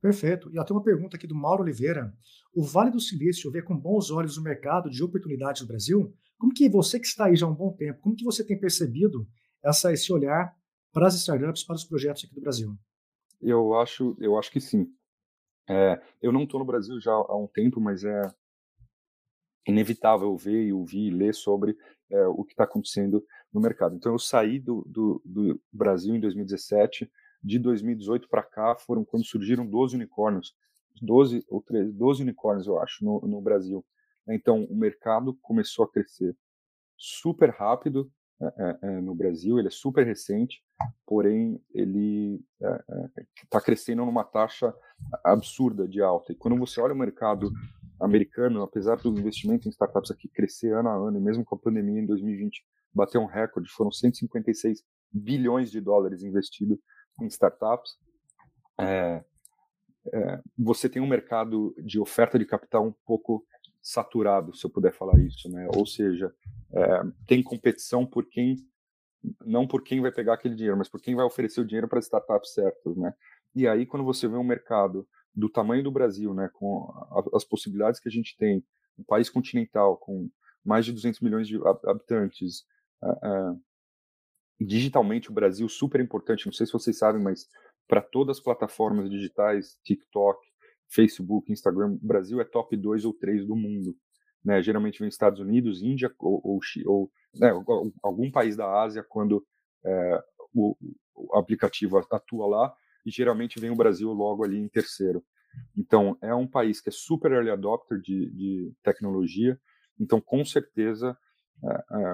Perfeito. 0.00 0.50
E 0.52 0.58
até 0.58 0.72
uma 0.72 0.82
pergunta 0.82 1.16
aqui 1.16 1.26
do 1.26 1.34
Mauro 1.34 1.62
Oliveira. 1.62 2.12
O 2.54 2.62
Vale 2.62 2.90
do 2.90 3.00
Silício 3.00 3.50
vê 3.50 3.62
com 3.62 3.76
bons 3.76 4.10
olhos 4.10 4.36
o 4.36 4.42
mercado 4.42 4.90
de 4.90 5.02
oportunidades 5.02 5.62
no 5.62 5.68
Brasil? 5.68 6.14
Como 6.38 6.52
que 6.52 6.68
você 6.68 7.00
que 7.00 7.06
está 7.06 7.26
aí 7.26 7.36
já 7.36 7.46
há 7.46 7.48
um 7.48 7.54
bom 7.54 7.72
tempo, 7.72 8.00
como 8.00 8.14
que 8.14 8.24
você 8.24 8.44
tem 8.44 8.58
percebido 8.58 9.26
essa, 9.64 9.92
esse 9.92 10.12
olhar 10.12 10.54
para 10.92 11.06
as 11.06 11.14
startups, 11.14 11.64
para 11.64 11.76
os 11.76 11.84
projetos 11.84 12.24
aqui 12.24 12.34
do 12.34 12.40
Brasil? 12.40 12.76
Eu 13.40 13.74
acho, 13.74 14.16
eu 14.20 14.38
acho 14.38 14.50
que 14.50 14.60
sim. 14.60 14.86
É, 15.68 16.00
eu 16.22 16.32
não 16.32 16.44
estou 16.44 16.60
no 16.60 16.66
Brasil 16.66 17.00
já 17.00 17.12
há 17.12 17.36
um 17.36 17.46
tempo, 17.46 17.80
mas 17.80 18.04
é 18.04 18.22
inevitável 19.66 20.36
ver 20.36 20.66
e 20.66 20.72
ouvir 20.72 21.08
e 21.08 21.10
ler 21.10 21.34
sobre 21.34 21.76
é, 22.10 22.26
o 22.28 22.44
que 22.44 22.52
está 22.52 22.64
acontecendo 22.64 23.24
no 23.52 23.60
mercado. 23.60 23.96
Então, 23.96 24.12
eu 24.12 24.18
saí 24.18 24.60
do, 24.60 24.84
do, 24.86 25.20
do 25.24 25.60
Brasil 25.72 26.14
em 26.14 26.20
2017, 26.20 27.10
de 27.46 27.60
2018 27.60 28.28
para 28.28 28.42
cá 28.42 28.74
foram 28.74 29.04
quando 29.04 29.24
surgiram 29.24 29.64
12 29.64 29.94
unicórnios, 29.94 30.52
12 31.00 31.44
ou 31.48 31.62
13, 31.62 31.92
12 31.92 32.22
unicórnios, 32.22 32.66
eu 32.66 32.80
acho, 32.80 33.04
no, 33.04 33.20
no 33.20 33.40
Brasil. 33.40 33.86
Então, 34.28 34.64
o 34.64 34.76
mercado 34.76 35.32
começou 35.40 35.84
a 35.84 35.90
crescer 35.90 36.36
super 36.96 37.50
rápido 37.50 38.10
é, 38.40 38.46
é, 38.46 38.78
é 38.82 39.00
no 39.00 39.14
Brasil, 39.14 39.58
ele 39.58 39.68
é 39.68 39.70
super 39.70 40.04
recente, 40.04 40.60
porém, 41.06 41.62
ele 41.72 42.42
está 42.60 43.58
é, 43.58 43.60
é, 43.60 43.60
crescendo 43.60 44.04
numa 44.04 44.24
taxa 44.24 44.74
absurda 45.22 45.86
de 45.86 46.02
alta. 46.02 46.32
E 46.32 46.36
quando 46.36 46.58
você 46.58 46.80
olha 46.80 46.94
o 46.94 46.98
mercado 46.98 47.52
americano, 48.00 48.62
apesar 48.62 48.96
do 48.96 49.08
investimento 49.16 49.68
em 49.68 49.70
startups 49.70 50.10
aqui 50.10 50.28
crescer 50.28 50.74
ano 50.74 50.88
a 50.88 50.94
ano, 50.94 51.18
e 51.18 51.20
mesmo 51.20 51.44
com 51.44 51.54
a 51.54 51.58
pandemia 51.58 52.00
em 52.00 52.06
2020 52.06 52.64
bater 52.92 53.18
um 53.18 53.26
recorde, 53.26 53.70
foram 53.70 53.92
156 53.92 54.82
bilhões 55.12 55.70
de 55.70 55.80
dólares 55.80 56.22
investidos 56.22 56.78
em 57.20 57.26
startups, 57.26 57.98
é, 58.78 59.24
é, 60.12 60.40
você 60.58 60.88
tem 60.88 61.02
um 61.02 61.06
mercado 61.06 61.74
de 61.78 61.98
oferta 61.98 62.38
de 62.38 62.44
capital 62.44 62.86
um 62.86 62.92
pouco 63.04 63.44
saturado, 63.82 64.54
se 64.56 64.64
eu 64.66 64.70
puder 64.70 64.92
falar 64.92 65.18
isso, 65.20 65.48
né? 65.48 65.68
Ou 65.74 65.86
seja, 65.86 66.34
é, 66.72 67.02
tem 67.26 67.42
competição 67.42 68.04
por 68.04 68.26
quem 68.28 68.56
não 69.44 69.66
por 69.66 69.82
quem 69.82 70.00
vai 70.00 70.12
pegar 70.12 70.34
aquele 70.34 70.54
dinheiro, 70.54 70.76
mas 70.76 70.88
por 70.88 71.00
quem 71.00 71.16
vai 71.16 71.24
oferecer 71.24 71.60
o 71.60 71.64
dinheiro 71.64 71.88
para 71.88 71.98
startups 71.98 72.52
certas, 72.52 72.96
né? 72.96 73.12
E 73.54 73.66
aí 73.66 73.84
quando 73.84 74.04
você 74.04 74.28
vê 74.28 74.36
um 74.36 74.44
mercado 74.44 75.06
do 75.34 75.48
tamanho 75.48 75.82
do 75.82 75.90
Brasil, 75.90 76.32
né, 76.32 76.48
com 76.52 76.90
as 77.34 77.44
possibilidades 77.44 78.00
que 78.00 78.08
a 78.08 78.12
gente 78.12 78.36
tem, 78.36 78.64
um 78.98 79.04
país 79.04 79.28
continental 79.28 79.96
com 79.96 80.30
mais 80.64 80.86
de 80.86 80.92
200 80.92 81.20
milhões 81.20 81.46
de 81.46 81.58
habitantes, 81.84 82.64
uh, 83.02 83.52
uh, 83.52 83.62
digitalmente 84.60 85.30
o 85.30 85.34
Brasil 85.34 85.68
super 85.68 86.00
importante. 86.00 86.46
Não 86.46 86.52
sei 86.52 86.66
se 86.66 86.72
vocês 86.72 86.98
sabem, 86.98 87.22
mas 87.22 87.46
para 87.88 88.00
todas 88.00 88.38
as 88.38 88.42
plataformas 88.42 89.10
digitais, 89.10 89.78
TikTok, 89.84 90.40
Facebook, 90.88 91.52
Instagram, 91.52 91.98
o 92.02 92.06
Brasil 92.06 92.40
é 92.40 92.44
top 92.44 92.76
2 92.76 93.04
ou 93.04 93.12
3 93.12 93.46
do 93.46 93.56
mundo. 93.56 93.94
Né? 94.44 94.62
Geralmente 94.62 94.98
vem 94.98 95.08
Estados 95.08 95.40
Unidos, 95.40 95.82
Índia 95.82 96.12
ou, 96.18 96.40
ou, 96.44 96.60
ou 96.86 97.10
né, 97.34 97.50
algum 98.02 98.30
país 98.30 98.56
da 98.56 98.82
Ásia 98.82 99.04
quando 99.08 99.44
é, 99.84 100.22
o, 100.54 100.76
o 101.14 101.36
aplicativo 101.36 101.98
atua 102.10 102.46
lá 102.46 102.74
e 103.04 103.10
geralmente 103.10 103.60
vem 103.60 103.70
o 103.70 103.76
Brasil 103.76 104.12
logo 104.12 104.44
ali 104.44 104.58
em 104.58 104.68
terceiro. 104.68 105.24
Então, 105.76 106.18
é 106.20 106.34
um 106.34 106.46
país 106.46 106.80
que 106.80 106.88
é 106.88 106.92
super 106.92 107.32
early 107.32 107.50
adopter 107.50 108.00
de, 108.00 108.30
de 108.30 108.72
tecnologia, 108.82 109.58
então, 109.98 110.20
com 110.20 110.44
certeza, 110.44 111.16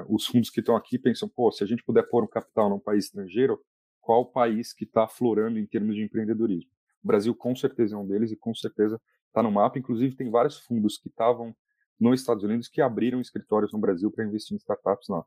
os 0.09 0.27
fundos 0.27 0.51
que 0.51 0.61
estão 0.61 0.77
aqui 0.77 0.99
pensam, 0.99 1.29
pô, 1.29 1.51
se 1.51 1.65
a 1.65 1.67
gente 1.67 1.83
puder 1.83 2.03
pôr 2.05 2.25
um 2.25 2.29
capital 2.29 2.71
num 2.71 2.79
país 2.79 3.07
estrangeiro, 3.07 3.61
qual 4.01 4.27
país 4.27 4.73
que 4.73 4.85
está 4.85 5.05
aflorando 5.05 5.59
em 5.59 5.67
termos 5.67 5.95
de 5.95 6.03
empreendedorismo? 6.03 6.71
O 7.03 7.07
Brasil, 7.07 7.35
com 7.35 7.55
certeza, 7.55 7.95
é 7.95 7.99
um 7.99 8.07
deles 8.07 8.31
e, 8.31 8.37
com 8.37 8.55
certeza, 8.55 9.01
está 9.27 9.43
no 9.43 9.51
mapa. 9.51 9.79
Inclusive, 9.79 10.15
tem 10.15 10.31
vários 10.31 10.59
fundos 10.59 10.99
que 10.99 11.09
estavam 11.09 11.55
nos 11.99 12.21
Estados 12.21 12.43
Unidos 12.43 12.69
que 12.69 12.81
abriram 12.81 13.21
escritórios 13.21 13.73
no 13.73 13.79
Brasil 13.79 14.11
para 14.11 14.25
investir 14.25 14.55
em 14.55 14.59
startups 14.59 15.09
lá. 15.09 15.25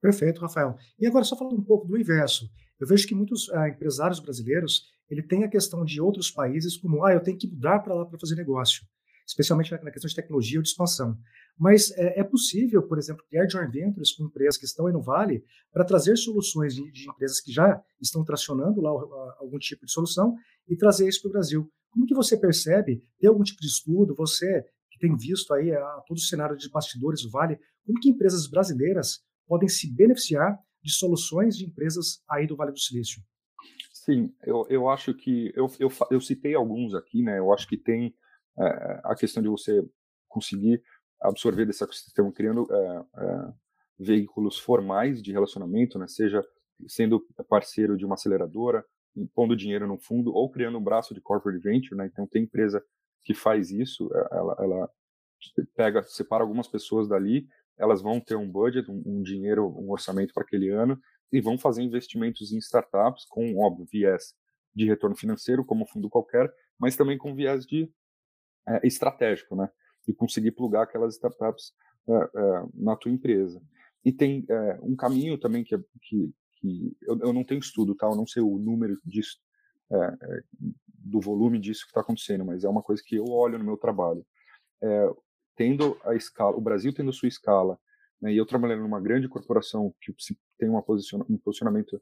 Perfeito, 0.00 0.40
Rafael. 0.40 0.76
E 0.98 1.06
agora, 1.06 1.24
só 1.24 1.36
falando 1.36 1.58
um 1.58 1.64
pouco 1.64 1.86
do 1.86 1.98
inverso. 1.98 2.50
Eu 2.78 2.86
vejo 2.86 3.06
que 3.06 3.14
muitos 3.14 3.48
uh, 3.48 3.66
empresários 3.66 4.20
brasileiros 4.20 4.92
ele 5.08 5.22
tem 5.22 5.44
a 5.44 5.48
questão 5.48 5.84
de 5.84 6.00
outros 6.00 6.30
países 6.30 6.76
como, 6.76 7.04
ah, 7.04 7.12
eu 7.12 7.22
tenho 7.22 7.38
que 7.38 7.46
mudar 7.46 7.80
para 7.80 7.94
lá 7.94 8.04
para 8.04 8.18
fazer 8.18 8.34
negócio, 8.34 8.86
especialmente 9.26 9.70
na, 9.70 9.90
questão 9.90 10.08
de 10.08 10.14
tecnologia 10.14 10.58
ou 10.58 10.62
de 10.62 10.68
expansão. 10.68 11.16
Mas 11.58 11.90
é, 11.92 12.20
é, 12.20 12.24
possível, 12.24 12.82
por 12.82 12.98
exemplo, 12.98 13.24
criar 13.28 13.48
joint 13.48 13.70
ventures 13.70 14.12
com 14.12 14.24
empresas 14.24 14.56
que 14.58 14.64
estão 14.64 14.86
aí 14.86 14.92
no 14.92 15.02
Vale 15.02 15.44
para 15.72 15.84
trazer 15.84 16.16
soluções 16.16 16.74
de, 16.74 16.90
de, 16.90 17.08
empresas 17.08 17.40
que 17.40 17.52
já 17.52 17.80
estão 18.00 18.24
tracionando 18.24 18.80
lá 18.80 18.90
algum 19.38 19.58
tipo 19.58 19.86
de 19.86 19.92
solução 19.92 20.34
e 20.68 20.76
trazer 20.76 21.08
isso 21.08 21.22
para 21.22 21.28
o 21.28 21.32
Brasil. 21.32 21.72
Como 21.90 22.06
que 22.06 22.14
você 22.14 22.36
percebe? 22.36 23.02
Tem 23.18 23.28
algum 23.28 23.42
tipo 23.42 23.60
de 23.60 23.68
estudo? 23.68 24.14
Você 24.16 24.64
que 24.90 24.98
tem 24.98 25.16
visto 25.16 25.52
aí 25.54 25.72
a, 25.72 26.02
todo 26.06 26.18
o 26.18 26.20
cenário 26.20 26.56
de 26.56 26.68
bastidores 26.70 27.22
do 27.22 27.30
Vale, 27.30 27.58
como 27.84 28.00
que 28.00 28.10
empresas 28.10 28.46
brasileiras 28.48 29.20
podem 29.46 29.68
se 29.68 29.92
beneficiar 29.92 30.58
de 30.82 30.92
soluções 30.92 31.56
de 31.56 31.64
empresas 31.64 32.22
aí 32.28 32.46
do 32.46 32.56
Vale 32.56 32.72
do 32.72 32.78
Silício? 32.78 33.22
Sim, 33.92 34.34
eu, 34.44 34.66
eu 34.68 34.88
acho 34.88 35.14
que 35.14 35.52
eu, 35.56 35.66
eu, 35.78 35.90
eu 36.10 36.20
citei 36.20 36.54
alguns 36.54 36.94
aqui, 36.94 37.22
né? 37.22 37.38
Eu 37.38 37.52
acho 37.52 37.66
que 37.66 37.76
tem 37.76 38.14
a 38.56 39.14
questão 39.14 39.42
de 39.42 39.48
você 39.48 39.84
conseguir 40.28 40.82
absorver 41.20 41.64
desse 41.66 41.82
ecossistema 41.82 42.30
criando 42.32 42.66
é, 42.70 43.04
é, 43.16 43.52
veículos 43.98 44.58
formais 44.58 45.22
de 45.22 45.32
relacionamento, 45.32 45.98
né? 45.98 46.06
Seja 46.06 46.44
sendo 46.86 47.24
parceiro 47.48 47.96
de 47.96 48.04
uma 48.04 48.14
aceleradora, 48.14 48.84
pondo 49.34 49.56
dinheiro 49.56 49.86
no 49.86 49.98
fundo 49.98 50.32
ou 50.32 50.50
criando 50.50 50.78
um 50.78 50.82
braço 50.82 51.14
de 51.14 51.20
corporate 51.20 51.60
venture, 51.60 51.96
né? 51.96 52.06
Então 52.12 52.26
tem 52.26 52.42
empresa 52.42 52.84
que 53.24 53.32
faz 53.32 53.70
isso, 53.70 54.10
ela, 54.30 54.56
ela 54.58 54.90
pega, 55.74 56.02
separa 56.02 56.42
algumas 56.42 56.68
pessoas 56.68 57.08
dali, 57.08 57.46
elas 57.78 58.02
vão 58.02 58.20
ter 58.20 58.36
um 58.36 58.50
budget, 58.50 58.90
um, 58.90 59.02
um 59.06 59.22
dinheiro, 59.22 59.66
um 59.66 59.90
orçamento 59.90 60.34
para 60.34 60.42
aquele 60.42 60.68
ano 60.70 61.00
e 61.32 61.40
vão 61.40 61.58
fazer 61.58 61.82
investimentos 61.82 62.52
em 62.52 62.58
startups 62.58 63.24
com, 63.28 63.56
óbvio, 63.58 63.86
viés 63.90 64.34
de 64.74 64.84
retorno 64.84 65.16
financeiro, 65.16 65.64
como 65.64 65.86
fundo 65.86 66.10
qualquer, 66.10 66.52
mas 66.78 66.96
também 66.96 67.16
com 67.16 67.34
viés 67.34 67.64
de 67.64 67.90
é, 68.66 68.86
estratégico, 68.86 69.54
né? 69.54 69.68
E 70.06 70.12
conseguir 70.12 70.52
plugar 70.52 70.84
aquelas 70.84 71.14
startups 71.14 71.72
é, 72.08 72.12
é, 72.12 72.64
na 72.74 72.96
tua 72.96 73.10
empresa. 73.10 73.62
E 74.04 74.12
tem 74.12 74.44
é, 74.48 74.78
um 74.82 74.94
caminho 74.94 75.38
também 75.38 75.64
que, 75.64 75.76
que, 76.02 76.34
que 76.56 76.96
eu, 77.02 77.18
eu, 77.20 77.32
não 77.32 77.44
tenho 77.44 77.60
estudo, 77.60 77.94
tá? 77.94 78.06
Eu 78.06 78.16
não 78.16 78.26
sei 78.26 78.42
o 78.42 78.58
número 78.58 78.98
disso, 79.04 79.38
do 80.88 81.20
volume 81.20 81.58
disso 81.58 81.84
que 81.84 81.90
está 81.90 82.00
acontecendo, 82.00 82.44
mas 82.44 82.64
é 82.64 82.68
uma 82.68 82.82
coisa 82.82 83.02
que 83.04 83.16
eu 83.16 83.26
olho 83.26 83.58
no 83.58 83.64
meu 83.64 83.76
trabalho. 83.76 84.26
tendo 85.56 85.96
a 86.04 86.14
escala, 86.14 86.56
o 86.56 86.60
Brasil 86.60 86.92
tendo 86.92 87.12
sua 87.12 87.28
escala, 87.28 87.78
né, 88.20 88.32
e 88.32 88.36
eu 88.36 88.46
trabalhando 88.46 88.82
numa 88.82 89.00
grande 89.00 89.28
corporação 89.28 89.94
que 90.00 90.12
tem 90.58 90.68
uma 90.68 90.82
posiciona, 90.82 91.24
um 91.28 91.38
posicionamento 91.38 92.00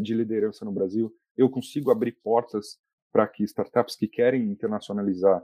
de 0.00 0.14
liderança 0.14 0.64
no 0.64 0.72
Brasil, 0.72 1.14
eu 1.36 1.48
consigo 1.48 1.90
abrir 1.90 2.12
portas 2.22 2.78
para 3.12 3.26
que 3.26 3.44
startups 3.44 3.96
que 3.96 4.08
querem 4.08 4.50
internacionalizar 4.50 5.42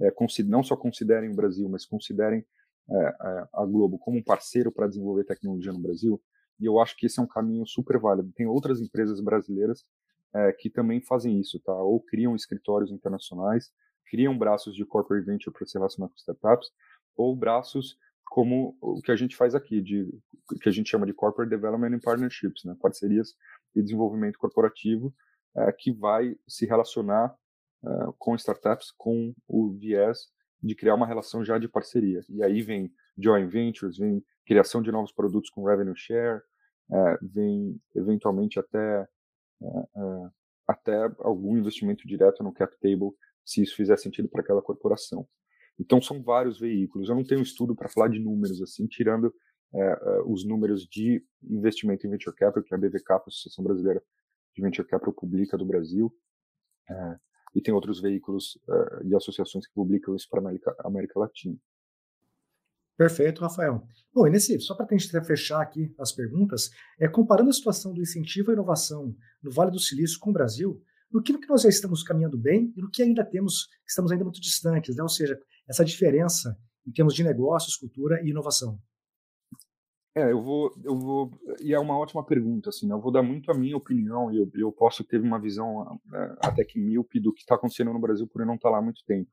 é, 0.00 0.12
não 0.44 0.62
só 0.62 0.76
considerem 0.76 1.30
o 1.30 1.34
Brasil, 1.34 1.68
mas 1.68 1.86
considerem 1.86 2.44
é, 2.90 3.14
a 3.52 3.64
Globo 3.64 3.98
como 3.98 4.18
um 4.18 4.22
parceiro 4.22 4.72
para 4.72 4.86
desenvolver 4.86 5.24
tecnologia 5.24 5.72
no 5.72 5.78
Brasil, 5.78 6.20
e 6.58 6.66
eu 6.66 6.78
acho 6.78 6.96
que 6.96 7.06
esse 7.06 7.18
é 7.18 7.22
um 7.22 7.26
caminho 7.26 7.66
super 7.66 7.98
válido. 7.98 8.32
Tem 8.32 8.46
outras 8.46 8.80
empresas 8.80 9.20
brasileiras 9.20 9.84
é, 10.34 10.52
que 10.52 10.68
também 10.68 11.00
fazem 11.00 11.40
isso, 11.40 11.58
tá? 11.60 11.74
Ou 11.74 12.00
criam 12.00 12.36
escritórios 12.36 12.90
internacionais, 12.90 13.72
criam 14.06 14.36
braços 14.36 14.74
de 14.74 14.84
corporate 14.84 15.24
venture 15.24 15.54
para 15.54 15.66
se 15.66 15.78
relacionar 15.78 16.08
com 16.08 16.16
startups, 16.16 16.70
ou 17.16 17.34
braços 17.34 17.96
como 18.26 18.76
o 18.80 19.00
que 19.00 19.10
a 19.10 19.16
gente 19.16 19.36
faz 19.36 19.54
aqui, 19.54 19.80
de 19.80 20.08
que 20.60 20.68
a 20.68 20.72
gente 20.72 20.88
chama 20.88 21.06
de 21.06 21.12
corporate 21.12 21.50
development 21.50 21.96
and 21.96 22.00
partnerships, 22.00 22.64
né? 22.64 22.76
Parcerias 22.80 23.34
e 23.74 23.82
desenvolvimento 23.82 24.38
corporativo 24.38 25.14
é, 25.56 25.72
que 25.72 25.92
vai 25.92 26.36
se 26.46 26.66
relacionar 26.66 27.34
é, 27.84 27.88
com 28.18 28.34
startups 28.34 28.92
com 28.96 29.34
o 29.48 29.70
viés 29.72 30.28
de 30.62 30.74
criar 30.74 30.94
uma 30.94 31.06
relação 31.06 31.44
já 31.44 31.58
de 31.58 31.68
parceria. 31.68 32.20
E 32.28 32.42
aí 32.42 32.60
vem 32.60 32.92
joint 33.16 33.50
ventures, 33.50 33.96
vem 33.96 34.22
criação 34.46 34.82
de 34.82 34.92
novos 34.92 35.12
produtos 35.12 35.50
com 35.50 35.64
revenue 35.64 35.96
share, 35.96 36.42
é, 36.92 37.18
vem 37.22 37.80
eventualmente 37.94 38.58
até 38.58 39.08
é, 39.62 39.66
é, 39.66 40.30
até 40.66 40.96
algum 41.18 41.56
investimento 41.56 42.06
direto 42.06 42.42
no 42.42 42.52
cap 42.52 42.74
table, 42.80 43.12
se 43.44 43.62
isso 43.62 43.74
fizer 43.74 43.96
sentido 43.96 44.28
para 44.28 44.40
aquela 44.40 44.62
corporação. 44.62 45.26
Então 45.78 46.00
são 46.00 46.22
vários 46.22 46.60
veículos. 46.60 47.08
Eu 47.08 47.14
não 47.14 47.24
tenho 47.24 47.40
estudo 47.40 47.74
para 47.74 47.88
falar 47.88 48.08
de 48.08 48.20
números 48.20 48.60
assim, 48.62 48.86
tirando 48.86 49.34
os 50.26 50.44
números 50.44 50.84
de 50.84 51.24
investimento 51.44 52.04
em 52.04 52.10
venture 52.10 52.34
capital 52.34 52.62
que 52.62 52.74
a 52.74 52.78
BVK, 52.78 53.12
a 53.12 53.16
Associação 53.16 53.62
Brasileira 53.64 54.02
de 54.54 54.62
Venture 54.62 54.86
Capital, 54.86 55.12
publica 55.12 55.56
do 55.56 55.64
Brasil. 55.64 56.12
É, 56.88 57.18
e 57.54 57.60
tem 57.60 57.74
outros 57.74 58.00
veículos 58.00 58.56
uh, 58.68 59.06
e 59.06 59.14
associações 59.14 59.66
que 59.66 59.74
publicam 59.74 60.14
isso 60.14 60.28
para 60.28 60.40
a 60.40 60.86
América, 60.86 61.18
Latina. 61.18 61.56
Perfeito, 62.96 63.40
Rafael. 63.40 63.82
Bom, 64.12 64.26
e 64.26 64.30
nesse, 64.30 64.60
só 64.60 64.74
para 64.74 64.86
a 64.90 64.98
gente 64.98 65.08
fechar 65.24 65.62
aqui 65.62 65.92
as 65.98 66.12
perguntas, 66.12 66.70
é 66.98 67.08
comparando 67.08 67.48
a 67.48 67.52
situação 67.52 67.94
do 67.94 68.02
incentivo 68.02 68.50
à 68.50 68.54
inovação 68.54 69.16
no 69.42 69.50
Vale 69.50 69.70
do 69.70 69.80
Silício 69.80 70.18
com 70.20 70.30
o 70.30 70.32
Brasil, 70.34 70.82
no 71.10 71.22
que, 71.22 71.32
no 71.32 71.40
que 71.40 71.48
nós 71.48 71.62
já 71.62 71.68
estamos 71.68 72.02
caminhando 72.02 72.38
bem 72.38 72.72
e 72.76 72.80
no 72.80 72.90
que 72.90 73.02
ainda 73.02 73.24
temos, 73.24 73.68
estamos 73.88 74.12
ainda 74.12 74.24
muito 74.24 74.40
distantes, 74.40 74.96
né? 74.96 75.02
ou 75.02 75.08
seja, 75.08 75.40
essa 75.68 75.84
diferença 75.84 76.56
em 76.86 76.92
termos 76.92 77.14
de 77.14 77.24
negócios, 77.24 77.76
cultura 77.76 78.20
e 78.22 78.30
inovação. 78.30 78.78
É, 80.14 80.32
eu 80.32 80.42
vou, 80.42 80.74
eu 80.82 80.98
vou, 80.98 81.30
e 81.60 81.72
é 81.72 81.78
uma 81.78 81.96
ótima 81.96 82.24
pergunta, 82.24 82.70
assim, 82.70 82.88
né? 82.88 82.94
eu 82.94 83.00
vou 83.00 83.12
dar 83.12 83.22
muito 83.22 83.50
a 83.50 83.54
minha 83.54 83.76
opinião 83.76 84.32
e 84.32 84.38
eu, 84.38 84.50
eu 84.54 84.72
posso 84.72 85.04
ter 85.04 85.20
uma 85.20 85.38
visão 85.38 86.00
é, 86.12 86.36
até 86.40 86.64
que 86.64 86.80
míope 86.80 87.20
do 87.20 87.32
que 87.32 87.42
está 87.42 87.54
acontecendo 87.54 87.92
no 87.92 88.00
Brasil 88.00 88.26
por 88.26 88.40
eu 88.40 88.46
não 88.46 88.56
estar 88.56 88.68
tá 88.68 88.72
lá 88.72 88.78
há 88.78 88.82
muito 88.82 89.04
tempo. 89.04 89.30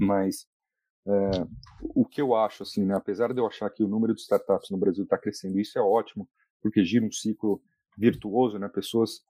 Mas 0.00 0.48
é, 1.06 1.30
o 1.94 2.06
que 2.06 2.20
eu 2.20 2.34
acho, 2.34 2.62
assim, 2.62 2.84
né? 2.84 2.94
Apesar 2.94 3.32
de 3.32 3.40
eu 3.40 3.46
achar 3.46 3.68
que 3.68 3.82
o 3.82 3.88
número 3.88 4.14
de 4.14 4.22
startups 4.22 4.70
no 4.70 4.78
Brasil 4.78 5.04
está 5.04 5.18
crescendo, 5.18 5.58
isso 5.58 5.78
é 5.78 5.82
ótimo, 5.82 6.28
porque 6.62 6.82
gira 6.84 7.04
um 7.04 7.12
ciclo 7.12 7.62
virtuoso, 7.98 8.58
né? 8.58 8.68
Pessoas, 8.68 9.22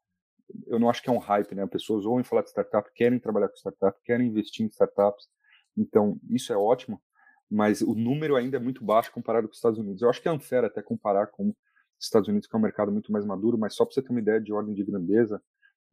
eu 0.69 0.79
não 0.79 0.89
acho 0.89 1.03
que 1.03 1.11
é 1.11 1.13
um 1.13 1.19
hype, 1.19 1.55
né? 1.55 1.67
Pessoas 1.67 2.05
ouvem 2.05 2.25
falar 2.25 2.43
de 2.43 2.51
startup, 2.51 2.89
querem 2.95 3.19
trabalhar 3.19 3.49
com 3.49 3.57
startup, 3.57 3.99
querem 4.05 4.29
investir 4.29 4.65
em 4.65 4.69
startups, 4.69 5.29
então 5.77 6.21
isso 6.29 6.53
é 6.53 6.57
ótimo 6.57 7.01
mas 7.51 7.83
o 7.83 7.95
número 7.95 8.37
ainda 8.37 8.57
é 8.57 8.61
muito 8.61 8.85
baixo 8.85 9.13
comparado 9.13 9.49
com 9.49 9.53
os 9.53 9.59
Estados 9.59 9.79
Unidos. 9.79 10.03
Eu 10.03 10.11
acho 10.11 10.23
que 10.23 10.29
é 10.29 10.33
unfair 10.33 10.65
até 10.65 10.81
comparar 10.81 11.27
com 11.27 11.49
os 11.49 12.05
Estados 12.05 12.29
Unidos, 12.29 12.49
que 12.49 12.55
é 12.55 12.59
um 12.59 12.63
mercado 12.63 12.93
muito 12.93 13.11
mais 13.11 13.25
maduro, 13.25 13.59
mas 13.59 13.75
só 13.75 13.85
para 13.85 13.95
você 13.95 14.03
ter 14.03 14.11
uma 14.11 14.21
ideia 14.21 14.41
de 14.41 14.53
ordem 14.53 14.75
de 14.75 14.85
grandeza, 14.85 15.43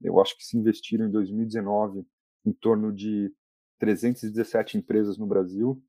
eu 0.02 0.20
acho 0.22 0.38
que 0.38 0.46
se 0.46 0.58
investiram 0.58 1.08
em 1.08 1.12
2019 1.12 2.06
em 2.46 2.54
torno 2.54 2.93
de 2.93 3.34
317 3.80 4.78
empresas 4.78 5.17
no 5.17 5.26
Brasil. 5.26 5.82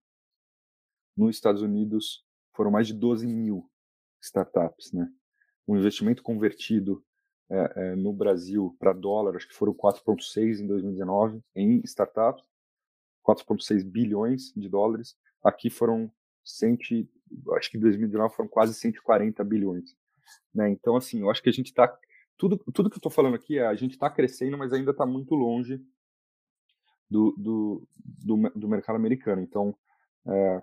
Nos 1.17 1.37
Estados 1.37 1.63
Unidos 1.63 2.25
foram 2.55 2.71
mais 2.71 2.87
de 2.87 2.95
12 2.95 3.27
mil 3.27 3.71
startups, 4.21 4.93
né? 4.93 5.09
O 5.67 5.77
investimento 5.77 6.23
convertido 6.23 7.05
é, 7.51 7.73
é, 7.77 7.97
no 7.97 8.13
Brasil 8.13 8.77
para 8.79 8.93
dólar, 8.93 9.37
acho 9.37 9.49
que 9.49 9.55
foram 9.55 9.75
4,6 9.75 10.61
em 10.61 10.67
2019 10.67 11.41
em 11.55 11.81
startups, 11.85 12.45
4,6 13.27 13.85
bilhões 13.85 14.53
de 14.57 14.69
dólares. 14.69 15.17
Aqui 15.43 15.71
foram 15.71 16.11
100, 16.45 17.09
acho 17.57 17.71
que 17.71 17.77
em 17.77 17.81
2019 17.81 18.35
foram 18.35 18.49
quase 18.49 18.75
140 18.75 19.43
bilhões. 19.45 19.97
Né? 20.55 20.71
Então, 20.71 20.97
assim, 20.97 21.21
eu 21.21 21.31
acho 21.31 21.43
que 21.43 21.49
a 21.49 21.53
gente 21.53 21.67
está. 21.67 21.97
Tudo, 22.37 22.57
tudo 22.73 22.89
que 22.89 22.97
eu 22.97 22.99
estou 22.99 23.11
falando 23.11 23.35
aqui 23.35 23.59
é 23.59 23.67
a 23.67 23.75
gente 23.75 23.93
está 23.93 24.09
crescendo, 24.09 24.57
mas 24.57 24.73
ainda 24.73 24.93
está 24.93 25.05
muito 25.05 25.35
longe 25.35 25.81
do, 27.11 27.35
do, 27.37 27.89
do, 28.05 28.51
do, 28.55 28.69
mercado 28.69 28.97
americano. 28.97 29.43
Então, 29.43 29.77
é, 30.27 30.63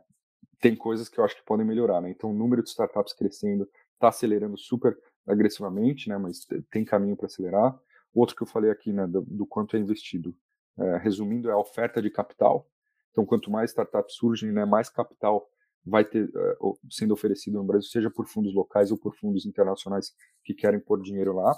tem 0.60 0.76
coisas 0.76 1.10
que 1.10 1.20
eu 1.20 1.26
acho 1.26 1.36
que 1.36 1.44
podem 1.44 1.66
melhorar. 1.66 2.02
Né? 2.02 2.10
Então, 2.10 2.32
o 2.32 2.34
número 2.34 2.64
de 2.64 2.70
startups 2.70 3.14
crescendo 3.14 3.68
está 3.94 4.10
acelerando 4.10 4.58
super 4.58 4.98
agressivamente, 5.28 6.08
né? 6.08 6.18
mas 6.18 6.48
tem 6.72 6.86
caminho 6.86 7.18
para 7.18 7.26
acelerar. 7.26 7.78
Outro 8.14 8.36
que 8.36 8.44
eu 8.44 8.48
falei 8.48 8.72
aqui, 8.72 8.94
né, 8.94 9.06
do, 9.06 9.22
do 9.22 9.46
quanto 9.46 9.76
é 9.76 9.80
investido. 9.80 10.34
É, 10.78 10.98
resumindo, 10.98 11.50
é 11.50 11.54
a 11.54 11.58
oferta 11.58 12.02
de 12.02 12.10
capital. 12.10 12.70
Então, 13.16 13.26
quanto 13.26 13.50
mais 13.50 13.72
startups 13.72 14.16
surgem, 14.16 14.52
né, 14.52 14.66
mais 14.66 14.90
capital 14.90 15.50
vai 15.86 16.04
ter 16.04 16.30
uh, 16.60 16.78
sendo 16.92 17.14
oferecido 17.14 17.54
no 17.54 17.64
Brasil, 17.64 17.90
seja 17.90 18.10
por 18.10 18.28
fundos 18.28 18.54
locais 18.54 18.92
ou 18.92 18.98
por 18.98 19.16
fundos 19.16 19.46
internacionais 19.46 20.14
que 20.44 20.54
querem 20.54 20.82
pôr 20.82 21.02
dinheiro 21.02 21.34
lá. 21.34 21.56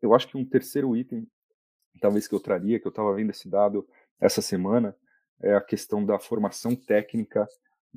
Eu 0.00 0.14
acho 0.14 0.26
que 0.26 0.38
um 0.38 0.44
terceiro 0.44 0.96
item, 0.96 1.28
talvez 2.00 2.26
que 2.26 2.34
eu 2.34 2.40
traria, 2.40 2.80
que 2.80 2.86
eu 2.86 2.90
estava 2.90 3.14
vendo 3.14 3.28
esse 3.28 3.46
dado 3.46 3.86
essa 4.18 4.40
semana, 4.40 4.96
é 5.42 5.54
a 5.54 5.60
questão 5.60 6.02
da 6.02 6.18
formação 6.18 6.74
técnica 6.74 7.46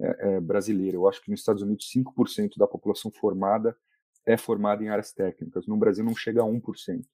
é, 0.01 0.35
é, 0.35 0.39
brasileira. 0.41 0.97
Eu 0.97 1.07
acho 1.07 1.21
que 1.21 1.31
nos 1.31 1.39
Estados 1.39 1.61
Unidos 1.61 1.89
5% 1.89 2.57
da 2.57 2.67
população 2.67 3.09
formada 3.11 3.77
é 4.25 4.35
formada 4.35 4.83
em 4.83 4.89
áreas 4.89 5.13
técnicas. 5.13 5.67
No 5.67 5.77
Brasil 5.77 6.03
não 6.03 6.15
chega 6.15 6.41
a 6.41 6.45
1%. 6.45 7.05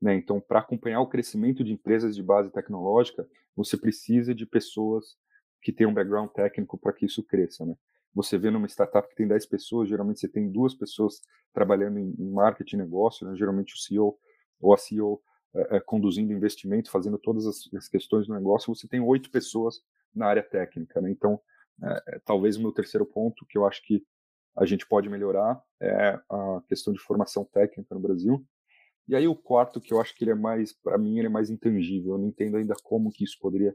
Né? 0.00 0.14
Então, 0.14 0.40
para 0.40 0.60
acompanhar 0.60 1.00
o 1.00 1.08
crescimento 1.08 1.64
de 1.64 1.72
empresas 1.72 2.14
de 2.14 2.22
base 2.22 2.50
tecnológica, 2.50 3.26
você 3.54 3.76
precisa 3.76 4.34
de 4.34 4.46
pessoas 4.46 5.16
que 5.60 5.72
tenham 5.72 5.90
um 5.90 5.94
background 5.94 6.30
técnico 6.30 6.78
para 6.78 6.92
que 6.92 7.06
isso 7.06 7.22
cresça. 7.22 7.66
Né? 7.66 7.74
Você 8.14 8.38
vê 8.38 8.50
numa 8.50 8.66
startup 8.68 9.08
que 9.08 9.16
tem 9.16 9.26
10 9.26 9.46
pessoas, 9.46 9.88
geralmente 9.88 10.20
você 10.20 10.28
tem 10.28 10.50
duas 10.50 10.74
pessoas 10.74 11.20
trabalhando 11.52 11.98
em, 11.98 12.14
marketing 12.30 12.76
e 12.76 12.78
negócio, 12.78 13.26
né? 13.26 13.36
geralmente 13.36 13.74
o 13.74 13.78
CEO 13.78 14.18
ou 14.60 14.72
a 14.72 14.78
CEO 14.78 15.20
é, 15.54 15.76
é, 15.76 15.80
conduzindo 15.80 16.32
investimento, 16.32 16.90
fazendo 16.90 17.18
todas 17.18 17.46
as, 17.46 17.68
as, 17.74 17.88
questões 17.88 18.26
do 18.26 18.34
negócio, 18.34 18.74
você 18.74 18.86
tem 18.86 19.00
oito 19.00 19.30
pessoas 19.30 19.80
na 20.14 20.26
área 20.26 20.42
técnica. 20.42 21.00
Né? 21.00 21.10
Então, 21.10 21.40
é, 21.82 22.20
talvez 22.24 22.56
o 22.56 22.62
meu 22.62 22.72
terceiro 22.72 23.06
ponto 23.06 23.46
que 23.46 23.56
eu 23.56 23.66
acho 23.66 23.82
que 23.84 24.04
a 24.56 24.66
gente 24.66 24.86
pode 24.86 25.08
melhorar 25.08 25.60
é 25.80 26.18
a 26.28 26.62
questão 26.68 26.92
de 26.92 26.98
formação 26.98 27.44
técnica 27.44 27.94
no 27.94 28.00
Brasil. 28.00 28.44
E 29.08 29.16
aí 29.16 29.26
o 29.26 29.34
quarto, 29.34 29.80
que 29.80 29.92
eu 29.92 30.00
acho 30.00 30.14
que 30.14 30.24
ele 30.24 30.32
é 30.32 30.34
mais, 30.34 30.72
para 30.72 30.98
mim, 30.98 31.18
ele 31.18 31.26
é 31.26 31.30
mais 31.30 31.48
intangível. 31.48 32.12
Eu 32.12 32.18
não 32.18 32.28
entendo 32.28 32.56
ainda 32.56 32.74
como 32.82 33.10
que 33.10 33.24
isso 33.24 33.38
poderia 33.40 33.74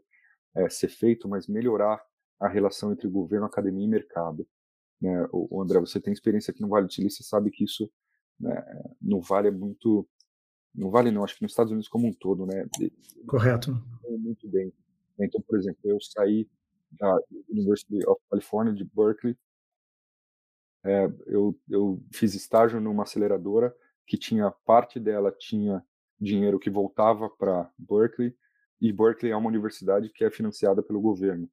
é, 0.55 0.69
ser 0.69 0.89
feito, 0.89 1.27
mas 1.27 1.47
melhorar 1.47 1.99
a 2.39 2.47
relação 2.47 2.91
entre 2.91 3.07
governo, 3.07 3.45
academia 3.45 3.85
e 3.85 3.89
mercado. 3.89 4.47
Né? 5.01 5.27
O, 5.31 5.61
André, 5.61 5.79
você 5.79 5.99
tem 5.99 6.13
experiência 6.13 6.51
aqui 6.51 6.61
no 6.61 6.69
Vale 6.69 6.85
do 6.85 6.93
Silício, 6.93 7.23
você 7.23 7.29
sabe 7.29 7.49
que 7.49 7.63
isso 7.63 7.91
né, 8.39 8.63
no 9.01 9.21
Vale 9.21 9.47
é 9.47 9.51
muito, 9.51 10.07
no 10.73 10.91
Vale 10.91 11.09
não, 11.09 11.23
acho 11.23 11.35
que 11.35 11.41
nos 11.41 11.51
Estados 11.51 11.71
Unidos 11.71 11.89
como 11.89 12.07
um 12.07 12.13
todo, 12.13 12.45
né? 12.45 12.67
Correto. 13.27 13.71
Muito 14.07 14.47
bem. 14.47 14.71
Então, 15.19 15.41
por 15.41 15.57
exemplo, 15.57 15.79
eu 15.83 15.99
saí 15.99 16.47
da 16.91 17.17
University 17.49 18.07
of 18.07 18.21
California 18.29 18.73
de 18.73 18.83
Berkeley, 18.83 19.35
é, 20.85 21.05
eu, 21.27 21.57
eu 21.69 22.03
fiz 22.11 22.35
estágio 22.35 22.79
numa 22.79 23.03
aceleradora 23.03 23.73
que 24.05 24.17
tinha 24.17 24.51
parte 24.65 24.99
dela 24.99 25.31
tinha 25.31 25.83
dinheiro 26.19 26.59
que 26.59 26.69
voltava 26.69 27.29
para 27.29 27.69
Berkeley 27.77 28.35
e 28.81 28.91
Berkeley 28.91 29.31
é 29.31 29.35
uma 29.35 29.47
universidade 29.47 30.09
que 30.09 30.25
é 30.25 30.29
financiada 30.29 30.83
pelo 30.83 30.99
governo, 30.99 31.49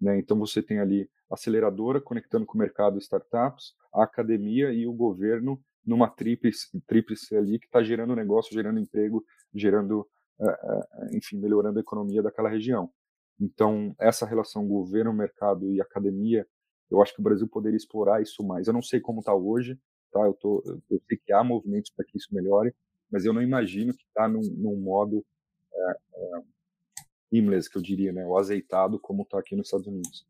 né? 0.00 0.18
Então 0.18 0.38
você 0.38 0.62
tem 0.62 0.78
ali 0.78 1.10
aceleradora 1.30 2.00
conectando 2.00 2.46
com 2.46 2.54
o 2.54 2.58
mercado 2.58 2.98
startups, 2.98 3.74
a 3.92 4.02
academia 4.02 4.72
e 4.72 4.86
o 4.86 4.92
governo 4.92 5.62
numa 5.84 6.08
tríplice, 6.08 6.68
tríplice 6.86 7.36
ali 7.36 7.58
que 7.58 7.66
está 7.66 7.82
gerando 7.82 8.16
negócio, 8.16 8.52
gerando 8.52 8.80
emprego, 8.80 9.24
gerando, 9.54 10.08
uh, 10.38 10.48
uh, 10.48 11.16
enfim, 11.16 11.38
melhorando 11.38 11.78
a 11.78 11.82
economia 11.82 12.22
daquela 12.22 12.48
região. 12.48 12.90
Então 13.38 13.94
essa 13.98 14.26
relação 14.26 14.66
governo, 14.66 15.12
mercado 15.12 15.70
e 15.70 15.80
academia, 15.80 16.46
eu 16.90 17.00
acho 17.00 17.14
que 17.14 17.20
o 17.20 17.24
Brasil 17.24 17.48
poderia 17.48 17.76
explorar 17.76 18.20
isso 18.20 18.42
mais. 18.42 18.66
Eu 18.66 18.72
não 18.72 18.82
sei 18.82 19.00
como 19.00 19.20
está 19.20 19.34
hoje, 19.34 19.78
tá? 20.10 20.20
Eu, 20.20 20.34
tô, 20.34 20.62
eu 20.90 21.00
sei 21.08 21.18
que 21.18 21.32
há 21.32 21.42
movimentos 21.42 21.90
para 21.90 22.04
que 22.04 22.16
isso 22.16 22.34
melhore, 22.34 22.74
mas 23.10 23.24
eu 23.24 23.32
não 23.32 23.42
imagino 23.42 23.92
que 23.92 24.04
está 24.04 24.28
num, 24.28 24.42
num, 24.42 24.76
modo 24.76 25.24
é, 25.72 25.90
é, 26.14 27.60
que 27.70 27.76
eu 27.76 27.82
diria, 27.82 28.12
né? 28.12 28.26
O 28.26 28.36
azeitado 28.36 28.98
como 28.98 29.22
está 29.22 29.38
aqui 29.38 29.56
nos 29.56 29.66
Estados 29.66 29.86
Unidos. 29.86 30.26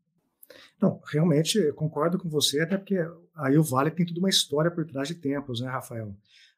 Não, 0.81 0.99
realmente 1.05 1.57
eu 1.57 1.73
concordo 1.73 2.17
com 2.17 2.29
você, 2.29 2.61
até 2.61 2.77
porque 2.77 2.97
aí 3.35 3.57
o 3.57 3.63
Vale 3.63 3.91
tem 3.91 4.05
toda 4.05 4.19
uma 4.19 4.29
história 4.29 4.71
por 4.71 4.85
trás 4.85 5.07
de 5.07 5.15
tempos, 5.15 5.61
né, 5.61 5.69
Rafael? 5.69 6.15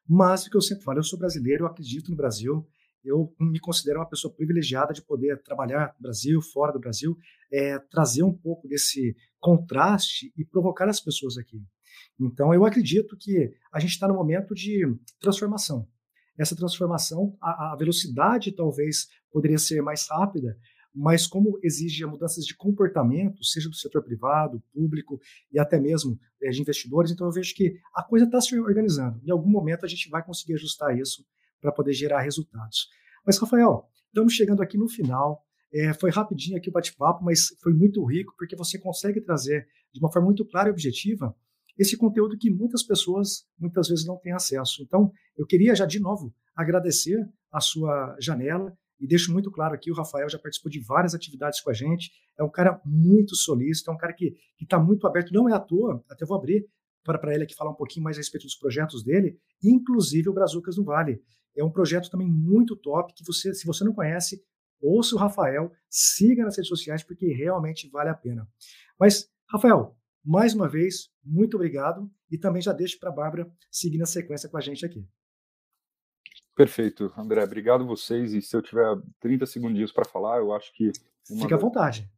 Mas 0.08 0.46
o 0.46 0.50
que 0.50 0.56
eu 0.56 0.60
sempre 0.60 0.84
falo, 0.84 0.98
eu 0.98 1.04
sou 1.04 1.18
brasileiro, 1.18 1.64
eu 1.64 1.68
acredito 1.68 2.10
no 2.10 2.16
Brasil, 2.16 2.66
eu 3.04 3.34
me 3.38 3.60
considero 3.60 4.00
uma 4.00 4.08
pessoa 4.08 4.32
privilegiada 4.32 4.92
de 4.92 5.02
poder 5.02 5.42
trabalhar 5.42 5.94
no 5.96 6.02
Brasil, 6.02 6.40
fora 6.40 6.72
do 6.72 6.80
Brasil, 6.80 7.16
é, 7.52 7.78
trazer 7.78 8.22
um 8.22 8.32
pouco 8.32 8.66
desse 8.66 9.14
contraste 9.38 10.32
e 10.36 10.44
provocar 10.44 10.88
as 10.88 11.00
pessoas 11.00 11.36
aqui. 11.36 11.62
Então, 12.20 12.54
eu 12.54 12.64
acredito 12.64 13.16
que 13.18 13.52
a 13.72 13.80
gente 13.80 13.90
está 13.90 14.06
no 14.06 14.14
momento 14.14 14.54
de 14.54 14.86
transformação. 15.20 15.88
Essa 16.38 16.56
transformação, 16.56 17.36
a, 17.40 17.72
a 17.72 17.76
velocidade 17.76 18.52
talvez 18.52 19.08
poderia 19.30 19.58
ser 19.58 19.82
mais 19.82 20.06
rápida, 20.08 20.56
mas 20.94 21.26
como 21.26 21.58
exige 21.62 22.06
mudanças 22.06 22.44
de 22.44 22.56
comportamento, 22.56 23.44
seja 23.44 23.68
do 23.68 23.74
setor 23.74 24.02
privado, 24.02 24.62
público 24.72 25.20
e 25.52 25.58
até 25.58 25.78
mesmo 25.78 26.18
é, 26.40 26.50
de 26.50 26.60
investidores, 26.60 27.10
então 27.10 27.26
eu 27.26 27.32
vejo 27.32 27.54
que 27.54 27.76
a 27.94 28.02
coisa 28.02 28.26
está 28.26 28.40
se 28.40 28.58
organizando. 28.58 29.20
Em 29.24 29.30
algum 29.30 29.50
momento 29.50 29.84
a 29.84 29.88
gente 29.88 30.08
vai 30.08 30.24
conseguir 30.24 30.54
ajustar 30.54 30.96
isso 30.96 31.24
para 31.60 31.72
poder 31.72 31.92
gerar 31.92 32.20
resultados. 32.20 32.88
Mas, 33.26 33.38
Rafael, 33.38 33.88
estamos 34.06 34.34
chegando 34.34 34.62
aqui 34.62 34.76
no 34.76 34.88
final. 34.88 35.44
É, 35.72 35.92
foi 35.94 36.10
rapidinho 36.10 36.56
aqui 36.56 36.68
o 36.68 36.72
bate-papo, 36.72 37.24
mas 37.24 37.48
foi 37.60 37.72
muito 37.72 38.04
rico, 38.04 38.32
porque 38.38 38.54
você 38.54 38.78
consegue 38.78 39.20
trazer 39.20 39.66
de 39.92 39.98
uma 39.98 40.12
forma 40.12 40.26
muito 40.26 40.44
clara 40.44 40.68
e 40.68 40.72
objetiva 40.72 41.34
esse 41.78 41.96
conteúdo 41.96 42.38
que 42.38 42.50
muitas 42.50 42.82
pessoas 42.82 43.46
muitas 43.58 43.88
vezes 43.88 44.06
não 44.06 44.16
têm 44.18 44.32
acesso. 44.32 44.82
Então, 44.82 45.10
eu 45.36 45.46
queria 45.46 45.74
já 45.74 45.86
de 45.86 46.00
novo 46.00 46.34
agradecer 46.54 47.18
a 47.50 47.60
sua 47.60 48.16
janela 48.20 48.76
e 49.00 49.06
deixo 49.06 49.32
muito 49.32 49.50
claro 49.50 49.74
aqui, 49.74 49.90
o 49.90 49.94
Rafael 49.94 50.28
já 50.28 50.38
participou 50.38 50.70
de 50.70 50.80
várias 50.80 51.14
atividades 51.14 51.60
com 51.60 51.70
a 51.70 51.72
gente, 51.72 52.10
é 52.38 52.44
um 52.44 52.50
cara 52.50 52.80
muito 52.84 53.34
solícito, 53.34 53.90
é 53.90 53.94
um 53.94 53.96
cara 53.96 54.12
que 54.12 54.36
está 54.60 54.78
muito 54.78 55.06
aberto, 55.06 55.32
não 55.32 55.48
é 55.48 55.52
à 55.52 55.60
toa, 55.60 56.02
até 56.08 56.24
vou 56.24 56.36
abrir 56.36 56.66
para 57.02 57.34
ele 57.34 57.44
aqui 57.44 57.54
falar 57.54 57.70
um 57.70 57.76
pouquinho 57.76 58.02
mais 58.02 58.16
a 58.16 58.20
respeito 58.20 58.44
dos 58.44 58.54
projetos 58.54 59.04
dele, 59.04 59.38
inclusive 59.62 60.28
o 60.28 60.32
Brazucas 60.32 60.76
no 60.78 60.84
Vale. 60.84 61.20
É 61.56 61.62
um 61.62 61.70
projeto 61.70 62.10
também 62.10 62.26
muito 62.26 62.74
top, 62.74 63.12
que 63.14 63.24
você, 63.24 63.52
se 63.52 63.66
você 63.66 63.84
não 63.84 63.92
conhece, 63.92 64.42
ouça 64.80 65.14
o 65.14 65.18
Rafael, 65.18 65.70
siga 65.88 66.44
nas 66.44 66.56
redes 66.56 66.68
sociais, 66.68 67.02
porque 67.02 67.26
realmente 67.26 67.88
vale 67.90 68.10
a 68.10 68.14
pena. 68.14 68.48
Mas, 68.98 69.28
Rafael, 69.48 69.96
mais 70.24 70.54
uma 70.54 70.68
vez, 70.68 71.10
muito 71.22 71.56
obrigado 71.56 72.10
e 72.30 72.38
também 72.38 72.62
já 72.62 72.72
deixo 72.72 72.98
para 72.98 73.10
a 73.10 73.12
Bárbara 73.12 73.52
seguir 73.70 73.98
na 73.98 74.06
sequência 74.06 74.48
com 74.48 74.56
a 74.56 74.60
gente 74.60 74.84
aqui. 74.84 75.06
Perfeito, 76.56 77.12
André. 77.16 77.42
Obrigado 77.42 77.86
vocês. 77.86 78.32
E 78.32 78.40
se 78.40 78.56
eu 78.56 78.62
tiver 78.62 78.86
30 79.20 79.44
segundinhos 79.44 79.92
para 79.92 80.04
falar, 80.04 80.38
eu 80.38 80.52
acho 80.52 80.72
que. 80.72 80.92
Fica 81.26 81.56
à 81.56 81.58
vontade. 81.58 82.08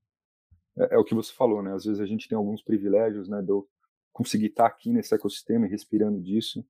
É, 0.79 0.95
é, 0.95 0.99
o 0.99 1.05
que 1.05 1.14
você 1.14 1.33
falou, 1.33 1.62
né? 1.62 1.73
Às 1.73 1.85
vezes 1.85 2.01
a 2.01 2.07
gente 2.07 2.29
tem 2.29 2.37
alguns 2.37 2.62
privilégios, 2.62 3.29
né? 3.29 3.40
De 3.40 3.51
eu 3.51 3.66
conseguir 4.12 4.47
estar 4.47 4.66
aqui 4.66 4.92
nesse 4.92 5.14
ecossistema 5.14 5.66
e 5.66 5.71
respirando 5.71 6.21
disso. 6.21 6.64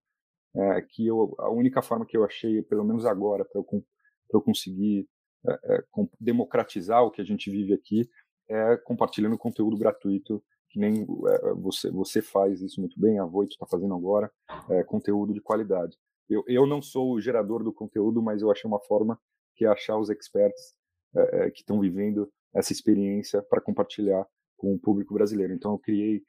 É, 0.55 0.81
que 0.81 1.07
eu, 1.07 1.35
a 1.38 1.51
única 1.51 1.83
forma 1.83 2.07
que 2.07 2.16
eu 2.16 2.25
achei, 2.25 2.62
pelo 2.62 2.85
menos 2.85 3.05
agora, 3.05 3.44
para 3.44 3.61
eu, 3.61 3.85
eu 4.33 4.40
conseguir 4.40 5.07
é, 5.46 5.77
é, 5.77 5.85
democratizar 6.18 7.03
o 7.03 7.11
que 7.11 7.20
a 7.20 7.25
gente 7.25 7.51
vive 7.51 7.75
aqui, 7.75 8.09
é 8.49 8.77
compartilhando 8.79 9.37
conteúdo 9.37 9.77
gratuito 9.77 10.42
que 10.68 10.79
nem 10.79 11.02
é, 11.02 11.55
você, 11.55 11.90
você 11.90 12.20
faz 12.20 12.61
isso 12.61 12.81
muito 12.81 12.98
bem, 13.00 13.18
a 13.18 13.24
Voito 13.24 13.52
está 13.52 13.66
fazendo 13.66 13.94
agora, 13.94 14.31
é, 14.68 14.83
conteúdo 14.83 15.33
de 15.33 15.40
qualidade. 15.40 15.96
Eu, 16.29 16.42
eu 16.46 16.66
não 16.66 16.83
sou 16.83 17.12
o 17.12 17.20
gerador 17.20 17.62
do 17.62 17.72
conteúdo, 17.72 18.20
mas 18.20 18.42
eu 18.42 18.50
achei 18.50 18.68
uma 18.68 18.81
forma 18.81 19.18
que 19.55 19.64
é 19.64 19.68
achar 19.68 19.96
os 19.96 20.11
experts 20.11 20.74
é, 21.14 21.50
que 21.50 21.61
estão 21.61 21.81
vivendo 21.81 22.31
essa 22.55 22.72
experiência 22.72 23.42
para 23.42 23.61
compartilhar 23.61 24.26
com 24.57 24.74
o 24.74 24.79
público 24.79 25.14
brasileiro. 25.14 25.52
Então 25.52 25.72
eu 25.72 25.79
criei, 25.79 26.22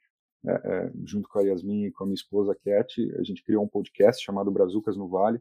junto 1.04 1.28
com 1.28 1.38
a 1.38 1.42
Yasmin 1.42 1.86
e 1.86 1.90
com 1.90 2.04
a 2.04 2.06
minha 2.06 2.14
esposa 2.14 2.54
Cat, 2.54 3.00
a 3.18 3.22
gente 3.22 3.42
criou 3.42 3.64
um 3.64 3.68
podcast 3.68 4.22
chamado 4.22 4.50
Brazucas 4.50 4.96
no 4.96 5.08
Vale, 5.08 5.40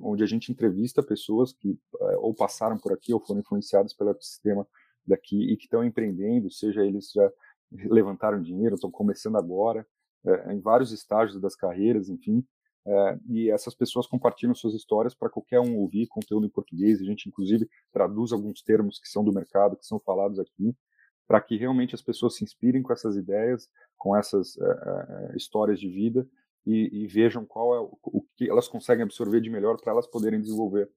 onde 0.00 0.22
a 0.22 0.26
gente 0.26 0.52
entrevista 0.52 1.02
pessoas 1.02 1.52
que 1.52 1.76
ou 2.18 2.32
passaram 2.32 2.78
por 2.78 2.92
aqui 2.92 3.12
ou 3.12 3.20
foram 3.20 3.40
influenciadas 3.40 3.92
pelo 3.92 4.10
ecossistema 4.10 4.66
daqui 5.06 5.52
e 5.52 5.56
que 5.56 5.64
estão 5.64 5.84
empreendendo, 5.84 6.50
seja 6.50 6.84
eles 6.84 7.10
já 7.12 7.30
levantaram 7.72 8.42
dinheiro, 8.42 8.74
estão 8.74 8.90
começando 8.90 9.36
agora, 9.36 9.86
é, 10.24 10.52
em 10.52 10.60
vários 10.60 10.92
estágios 10.92 11.40
das 11.40 11.54
carreiras, 11.54 12.08
enfim. 12.08 12.44
É, 12.86 13.18
e 13.28 13.50
essas 13.50 13.74
pessoas 13.74 14.06
compartilham 14.06 14.54
suas 14.54 14.74
histórias 14.74 15.14
para 15.14 15.28
qualquer 15.28 15.60
um 15.60 15.76
ouvir 15.76 16.06
conteúdo 16.06 16.46
em 16.46 16.50
português. 16.50 17.00
A 17.00 17.04
gente, 17.04 17.28
inclusive, 17.28 17.68
traduz 17.92 18.32
alguns 18.32 18.62
termos 18.62 18.98
que 18.98 19.08
são 19.08 19.22
do 19.22 19.32
mercado, 19.32 19.76
que 19.76 19.86
são 19.86 20.00
falados 20.00 20.38
aqui, 20.38 20.74
para 21.28 21.40
que 21.40 21.56
realmente 21.56 21.94
as 21.94 22.02
pessoas 22.02 22.36
se 22.36 22.44
inspirem 22.44 22.82
com 22.82 22.92
essas 22.92 23.16
ideias, 23.16 23.68
com 23.96 24.16
essas 24.16 24.56
é, 24.58 25.36
histórias 25.36 25.78
de 25.78 25.88
vida 25.88 26.26
e, 26.66 27.04
e, 27.04 27.06
vejam 27.06 27.44
qual 27.44 27.74
é 27.74 27.80
o, 27.80 27.98
o, 28.02 28.22
que 28.36 28.48
elas 28.50 28.68
conseguem 28.68 29.04
absorver 29.04 29.40
de 29.40 29.48
melhor 29.48 29.80
para 29.80 29.92
elas 29.92 30.06
poderem 30.06 30.40
desenvolver 30.40 30.90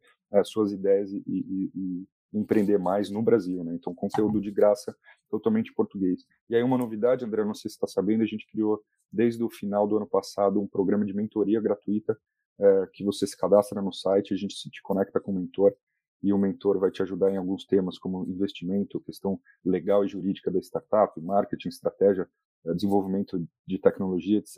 suas 0.43 0.71
ideias 0.71 1.11
e, 1.11 1.23
e, 1.27 2.07
empreender 2.33 2.77
mais 2.77 3.09
no 3.09 3.21
Brasil, 3.21 3.63
né? 3.63 3.75
Então, 3.75 3.93
conteúdo 3.93 4.41
de 4.41 4.51
graça 4.51 4.95
totalmente 5.29 5.73
português. 5.73 6.25
E 6.49 6.55
aí, 6.55 6.63
uma 6.63 6.77
novidade, 6.77 7.25
André, 7.25 7.43
não 7.45 7.53
sei 7.53 7.69
se 7.69 7.75
está 7.75 7.87
sabendo, 7.87 8.23
a 8.23 8.25
gente 8.25 8.47
criou 8.47 8.81
desde 9.11 9.43
o 9.43 9.49
final 9.49 9.87
do 9.87 9.97
ano 9.97 10.07
passado 10.07 10.59
um 10.59 10.67
programa 10.67 11.05
de 11.05 11.13
mentoria 11.13 11.61
gratuita 11.61 12.17
é, 12.59 12.87
que 12.93 13.03
você 13.03 13.27
se 13.27 13.37
cadastra 13.37 13.81
no 13.81 13.91
site, 13.91 14.33
a 14.33 14.37
gente 14.37 14.55
se 14.55 14.69
te 14.69 14.81
conecta 14.81 15.19
com 15.19 15.31
o 15.31 15.35
mentor 15.35 15.75
e 16.21 16.31
o 16.31 16.37
mentor 16.37 16.79
vai 16.79 16.89
te 16.89 17.01
ajudar 17.01 17.31
em 17.31 17.37
alguns 17.37 17.65
temas 17.65 17.97
como 17.97 18.25
investimento, 18.25 19.01
questão 19.01 19.39
legal 19.63 20.05
e 20.05 20.07
jurídica 20.07 20.49
da 20.49 20.59
startup, 20.59 21.19
marketing, 21.19 21.67
estratégia, 21.67 22.27
é, 22.65 22.73
desenvolvimento 22.73 23.45
de 23.67 23.77
tecnologia, 23.77 24.39
etc. 24.39 24.57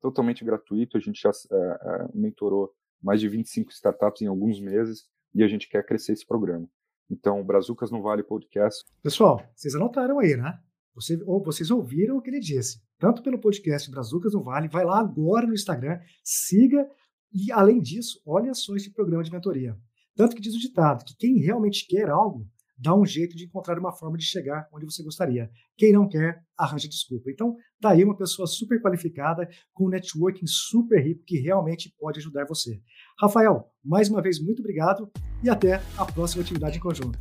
Totalmente 0.00 0.44
gratuito, 0.44 0.96
a 0.96 1.00
gente 1.00 1.20
já 1.20 1.30
é, 1.30 1.56
é 1.56 2.08
mentorou 2.14 2.72
mais 3.02 3.20
de 3.20 3.28
25 3.28 3.70
startups 3.70 4.22
em 4.22 4.26
alguns 4.26 4.60
meses 4.60 5.08
e 5.34 5.42
a 5.42 5.48
gente 5.48 5.68
quer 5.68 5.84
crescer 5.84 6.12
esse 6.12 6.26
programa. 6.26 6.68
Então, 7.14 7.44
Brazucas 7.44 7.92
no 7.92 8.02
Vale 8.02 8.24
Podcast. 8.24 8.84
Pessoal, 9.00 9.40
vocês 9.54 9.72
anotaram 9.76 10.18
aí, 10.18 10.36
né? 10.36 10.58
Você, 10.96 11.16
ou 11.24 11.40
vocês 11.40 11.70
ouviram 11.70 12.16
o 12.16 12.20
que 12.20 12.28
ele 12.28 12.40
disse. 12.40 12.82
Tanto 12.98 13.22
pelo 13.22 13.38
podcast 13.38 13.88
Brazucas 13.88 14.34
no 14.34 14.42
Vale, 14.42 14.66
vai 14.66 14.84
lá 14.84 14.98
agora 14.98 15.46
no 15.46 15.54
Instagram, 15.54 16.00
siga 16.24 16.88
e, 17.32 17.52
além 17.52 17.80
disso, 17.80 18.20
olha 18.26 18.52
só 18.52 18.74
esse 18.74 18.92
programa 18.92 19.22
de 19.22 19.30
mentoria. 19.30 19.78
Tanto 20.16 20.34
que 20.34 20.42
diz 20.42 20.56
o 20.56 20.58
ditado 20.58 21.04
que 21.04 21.16
quem 21.16 21.38
realmente 21.38 21.86
quer 21.86 22.10
algo 22.10 22.48
dá 22.76 22.94
um 22.94 23.04
jeito 23.04 23.36
de 23.36 23.44
encontrar 23.44 23.78
uma 23.78 23.92
forma 23.92 24.16
de 24.16 24.24
chegar 24.24 24.68
onde 24.72 24.84
você 24.84 25.02
gostaria. 25.02 25.50
Quem 25.76 25.92
não 25.92 26.08
quer, 26.08 26.42
arranja 26.56 26.88
desculpa. 26.88 27.30
Então, 27.30 27.56
tá 27.80 27.90
aí 27.90 28.04
uma 28.04 28.16
pessoa 28.16 28.46
super 28.46 28.80
qualificada, 28.80 29.48
com 29.72 29.86
um 29.86 29.90
networking 29.90 30.46
super 30.46 31.00
rico 31.02 31.24
que 31.24 31.38
realmente 31.38 31.94
pode 31.98 32.18
ajudar 32.18 32.46
você. 32.46 32.80
Rafael, 33.18 33.70
mais 33.84 34.08
uma 34.08 34.22
vez, 34.22 34.40
muito 34.40 34.60
obrigado 34.60 35.10
e 35.42 35.48
até 35.48 35.80
a 35.96 36.04
próxima 36.04 36.42
atividade 36.42 36.78
em 36.78 36.80
conjunto. 36.80 37.18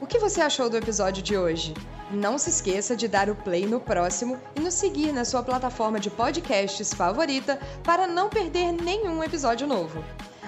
O 0.00 0.06
que 0.06 0.18
você 0.18 0.40
achou 0.40 0.70
do 0.70 0.76
episódio 0.76 1.22
de 1.22 1.36
hoje? 1.36 1.74
Não 2.10 2.38
se 2.38 2.48
esqueça 2.48 2.96
de 2.96 3.06
dar 3.06 3.28
o 3.28 3.36
play 3.36 3.66
no 3.66 3.80
próximo 3.80 4.38
e 4.56 4.60
nos 4.60 4.74
seguir 4.74 5.12
na 5.12 5.24
sua 5.24 5.42
plataforma 5.42 6.00
de 6.00 6.08
podcasts 6.08 6.94
favorita 6.94 7.58
para 7.84 8.06
não 8.06 8.30
perder 8.30 8.72
nenhum 8.72 9.22
episódio 9.22 9.66
novo. 9.66 10.02